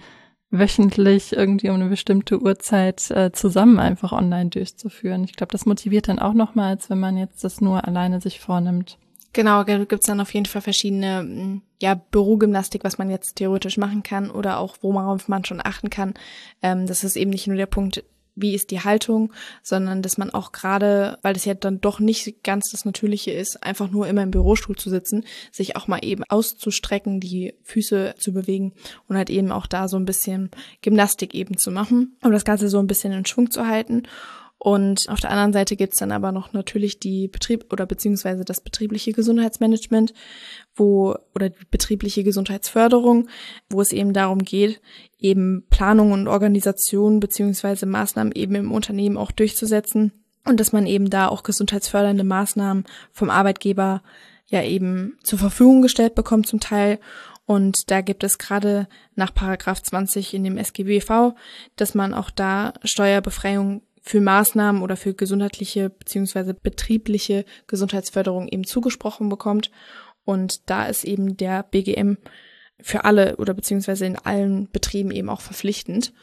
wöchentlich 0.49 1.33
irgendwie 1.33 1.69
um 1.69 1.75
eine 1.75 1.89
bestimmte 1.89 2.41
Uhrzeit 2.41 3.12
äh, 3.12 3.31
zusammen 3.31 3.79
einfach 3.79 4.12
online 4.12 4.49
durchzuführen. 4.49 5.23
Ich 5.23 5.33
glaube, 5.33 5.51
das 5.51 5.65
motiviert 5.65 6.07
dann 6.07 6.19
auch 6.19 6.33
nochmal, 6.33 6.69
als 6.69 6.89
wenn 6.89 6.99
man 6.99 7.17
jetzt 7.17 7.43
das 7.43 7.60
nur 7.62 7.86
alleine 7.86 8.21
sich 8.21 8.39
vornimmt. 8.39 8.97
Genau, 9.33 9.63
gibt's 9.65 10.07
dann 10.07 10.21
auf 10.21 10.33
jeden 10.33 10.45
Fall 10.45 10.62
verschiedene 10.62 11.23
mm, 11.23 11.62
ja, 11.81 11.95
Bürogymnastik, 11.95 12.83
was 12.83 12.97
man 12.97 13.10
jetzt 13.10 13.36
theoretisch 13.36 13.77
machen 13.77 14.01
kann 14.01 14.31
oder 14.31 14.57
auch 14.57 14.77
worauf 14.81 15.27
man 15.27 15.45
schon 15.45 15.62
achten 15.63 15.89
kann. 15.89 16.13
Ähm, 16.62 16.88
das 16.88 17.03
ist 17.03 17.17
eben 17.17 17.31
nicht 17.31 17.47
nur 17.47 17.57
der 17.57 17.67
Punkt, 17.67 18.03
wie 18.38 18.54
ist 18.54 18.71
die 18.71 18.82
Haltung, 18.82 19.34
sondern 19.63 20.02
dass 20.02 20.17
man 20.17 20.30
auch 20.30 20.52
gerade, 20.52 21.17
weil 21.23 21.34
das 21.34 21.45
ja 21.45 21.54
dann 21.54 21.82
doch 21.82 22.00
nicht 22.00 22.43
ganz 22.43 22.69
das 22.71 22.86
Natürliche 22.86 23.32
ist, 23.32 23.63
einfach 23.63 23.89
nur 23.89 24.08
immer 24.08 24.23
im 24.23 24.32
Bürostuhl 24.32 24.76
zu 24.76 24.89
sitzen, 24.89 25.26
sich 25.52 25.76
auch 25.76 25.88
mal 25.88 26.00
eben 26.04 26.23
auszustrecken, 26.23 27.19
die 27.19 27.54
Füße 27.63 28.15
zu 28.17 28.32
bewegen 28.32 28.73
und 29.08 29.17
halt 29.17 29.30
eben 29.30 29.52
auch 29.52 29.67
da 29.67 29.88
so 29.88 29.97
ein 29.97 30.06
bisschen 30.06 30.52
Gymnastik 30.82 31.34
eben 31.34 31.58
zu 31.58 31.71
machen, 31.71 32.15
um 32.23 32.32
das 32.32 32.45
Ganze 32.45 32.69
so 32.69 32.80
ein 32.80 32.88
bisschen 32.88 33.12
in 33.12 33.26
Schwung 33.26 33.52
zu 33.52 33.67
halten. 33.67 34.04
Und 34.60 35.08
auf 35.10 35.20
der 35.20 35.30
anderen 35.30 35.54
Seite 35.54 35.76
gibt's 35.76 35.98
dann 35.98 36.12
aber 36.12 36.32
noch 36.32 36.52
natürlich 36.52 37.00
die 37.00 37.28
Betrieb 37.28 37.72
oder 37.72 37.86
beziehungsweise 37.86 38.43
das 38.43 38.60
betriebliche 38.60 39.12
Gesundheitsmanagement, 39.13 40.13
wo 40.76 41.15
oder 41.36 41.50
die 41.50 41.65
betriebliche 41.70 42.24
Gesundheitsförderung, 42.24 43.30
wo 43.70 43.82
es 43.82 43.91
eben 43.91 44.13
darum 44.13 44.39
geht, 44.39 44.82
eben 45.20 45.65
Planung 45.70 46.12
und 46.12 46.28
Organisation 46.28 47.20
beziehungsweise 47.20 47.86
Maßnahmen 47.86 48.34
eben 48.34 48.56
im 48.56 48.72
Unternehmen 48.72 49.17
auch 49.17 49.32
durchzusetzen. 49.32 50.12
Und 50.43 50.60
dass 50.60 50.72
man 50.72 50.88
eben 50.88 51.10
da 51.10 51.28
auch 51.28 51.43
gesundheitsfördernde 51.43 52.24
Maßnahmen 52.24 52.86
vom 53.12 53.30
Arbeitgeber 53.30 54.02
ja 54.48 54.63
eben 54.63 55.17
zur 55.22 55.38
Verfügung 55.38 55.82
gestellt 55.82 56.15
bekommt 56.15 56.48
zum 56.48 56.60
Teil. 56.60 57.00
Und 57.46 57.91
da 57.91 58.02
gibt 58.02 58.24
es 58.24 58.38
gerade 58.38 58.88
nach 59.15 59.34
Paragraph 59.34 59.82
20 59.84 60.34
in 60.34 60.43
dem 60.43 60.58
SGBV, 60.58 61.34
dass 61.76 61.96
man 61.96 62.13
auch 62.13 62.30
da 62.30 62.74
Steuerbefreiung 62.84 63.82
für 64.08 64.22
Maßnahmen 64.22 64.82
oder 64.82 64.96
für 64.96 65.13
gesundheitliche 65.13 65.89
beziehungsweise 65.89 66.54
betriebliche 66.54 67.43
Gesundheitsförderung 67.67 68.48
eben 68.48 68.63
zugesprochen 68.63 69.28
bekommt. 69.28 69.70
Und 70.24 70.70
da 70.70 70.86
ist 70.86 71.04
eben 71.04 71.36
der 71.36 71.63
BGM 71.63 72.17
für 72.80 73.04
alle 73.04 73.36
oder 73.36 73.54
beziehungsweise 73.54 74.06
in 74.06 74.17
allen 74.17 74.70
Betrieben 74.72 75.12
eben 75.12 75.30
auch 75.30 75.41
verpflichtend. 75.41 76.13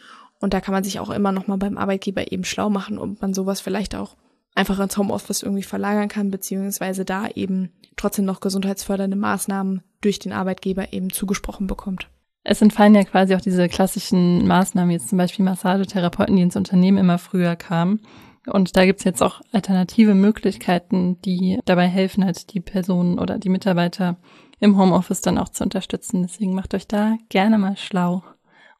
Und 0.41 0.55
da 0.55 0.63
kann 0.63 0.73
man 0.73 0.83
sich 0.83 0.99
auch 0.99 1.11
immer 1.11 1.31
noch 1.31 1.47
mal 1.47 1.59
beim 1.59 1.77
Arbeitgeber 1.77 2.33
eben 2.33 2.45
schlau 2.45 2.71
machen, 2.71 2.99
ob 2.99 3.21
man 3.21 3.35
sowas 3.35 3.61
vielleicht 3.61 3.95
auch 3.95 4.17
einfach 4.55 4.81
ins 4.81 4.97
Homeoffice 4.97 5.43
irgendwie 5.43 5.63
verlagern 5.63 6.09
kann, 6.09 6.31
beziehungsweise 6.31 7.05
da 7.05 7.29
eben 7.29 7.71
trotzdem 7.97 8.25
noch 8.25 8.41
gesundheitsfördernde 8.41 9.17
Maßnahmen 9.17 9.83
durch 10.01 10.19
den 10.21 10.33
Arbeitgeber 10.33 10.93
eben 10.95 11.11
zugesprochen 11.11 11.67
bekommt. 11.67 12.09
Es 12.45 12.61
entfallen 12.61 12.95
ja 12.95 13.05
quasi 13.05 13.35
auch 13.35 13.41
diese 13.41 13.69
klassischen 13.69 14.47
Maßnahmen, 14.47 14.91
jetzt 14.91 15.09
zum 15.09 15.17
Beispiel 15.17 15.45
Massagetherapeuten, 15.45 16.37
die 16.37 16.43
ins 16.43 16.57
Unternehmen 16.57 16.99
immer 16.99 17.19
früher 17.19 17.57
kamen. 17.57 18.01
Und 18.47 18.77
da 18.77 18.85
gibt's 18.85 19.05
jetzt 19.05 19.23
auch 19.23 19.41
alternative 19.53 20.15
Möglichkeiten, 20.15 21.21
die 21.23 21.59
dabei 21.65 21.87
helfen, 21.87 22.25
halt 22.25 22.53
die 22.53 22.61
Personen 22.61 23.19
oder 23.19 23.39
die 23.39 23.49
Mitarbeiter 23.49 24.17
im 24.61 24.79
Homeoffice 24.79 25.23
dann 25.23 25.39
auch 25.39 25.49
zu 25.49 25.65
unterstützen. 25.65 26.23
Deswegen 26.23 26.55
macht 26.55 26.75
euch 26.75 26.87
da 26.87 27.17
gerne 27.31 27.57
mal 27.57 27.79
schlau. 27.79 28.23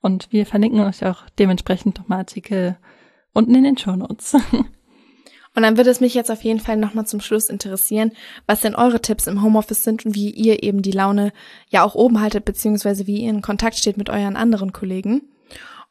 Und 0.03 0.31
wir 0.31 0.45
verlinken 0.45 0.81
euch 0.81 1.05
auch 1.07 1.23
dementsprechend 1.39 1.99
nochmal 1.99 2.19
Artikel 2.19 2.77
unten 3.33 3.55
in 3.55 3.65
den 3.65 3.79
Show 3.79 3.97
Notes. 3.97 4.37
Und 5.55 5.63
dann 5.63 5.77
würde 5.77 5.91
es 5.91 6.01
mich 6.01 6.15
jetzt 6.15 6.31
auf 6.31 6.43
jeden 6.43 6.61
Fall 6.61 6.77
nochmal 6.77 7.07
zum 7.07 7.21
Schluss 7.21 7.49
interessieren, 7.49 8.13
was 8.47 8.61
denn 8.61 8.75
eure 8.75 9.01
Tipps 9.01 9.27
im 9.27 9.43
Homeoffice 9.43 9.85
sind 9.85 10.05
und 10.05 10.15
wie 10.15 10.31
ihr 10.31 10.63
eben 10.63 10.83
die 10.83 10.91
Laune 10.91 11.33
ja 11.69 11.85
auch 11.85 11.95
oben 11.95 12.21
haltet, 12.21 12.45
beziehungsweise 12.45 13.07
wie 13.07 13.23
ihr 13.23 13.31
in 13.31 13.43
Kontakt 13.43 13.77
steht 13.77 13.97
mit 13.97 14.11
euren 14.11 14.37
anderen 14.37 14.73
Kollegen. 14.73 15.23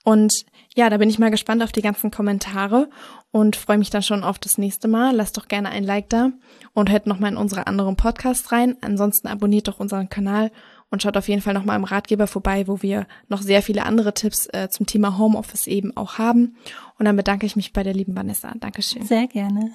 Und 0.03 0.45
ja, 0.75 0.89
da 0.89 0.97
bin 0.97 1.09
ich 1.09 1.19
mal 1.19 1.31
gespannt 1.31 1.63
auf 1.63 1.71
die 1.71 1.81
ganzen 1.81 2.11
Kommentare 2.11 2.89
und 3.31 3.55
freue 3.55 3.77
mich 3.77 3.89
dann 3.89 4.03
schon 4.03 4.23
auf 4.23 4.37
das 4.37 4.57
nächste 4.57 4.87
Mal. 4.87 5.15
Lasst 5.15 5.37
doch 5.37 5.47
gerne 5.47 5.69
ein 5.69 5.83
Like 5.83 6.09
da 6.09 6.31
und 6.73 6.91
hört 6.91 7.07
nochmal 7.07 7.31
in 7.31 7.37
unsere 7.37 7.67
anderen 7.67 7.95
Podcasts 7.95 8.51
rein. 8.51 8.75
Ansonsten 8.81 9.27
abonniert 9.27 9.67
doch 9.67 9.79
unseren 9.79 10.09
Kanal 10.09 10.51
und 10.93 11.01
schaut 11.01 11.17
auf 11.17 11.27
jeden 11.27 11.41
Fall 11.41 11.55
nochmal 11.55 11.75
im 11.75 11.85
Ratgeber 11.85 12.27
vorbei, 12.27 12.67
wo 12.67 12.83
wir 12.83 13.07
noch 13.27 13.41
sehr 13.41 13.63
viele 13.63 13.83
andere 13.83 14.13
Tipps 14.13 14.47
äh, 14.53 14.69
zum 14.69 14.85
Thema 14.85 15.17
Homeoffice 15.17 15.65
eben 15.65 15.97
auch 15.97 16.19
haben. 16.19 16.55
Und 16.99 17.05
dann 17.05 17.15
bedanke 17.15 17.47
ich 17.47 17.55
mich 17.55 17.73
bei 17.73 17.81
der 17.81 17.95
lieben 17.95 18.15
Vanessa. 18.15 18.53
Dankeschön. 18.59 19.03
Sehr 19.03 19.25
gerne. 19.25 19.71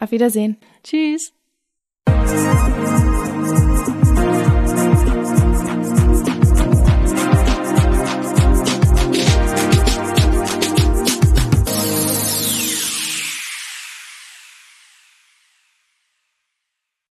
Auf 0.00 0.10
Wiedersehen. 0.10 0.56
Tschüss. 0.82 1.32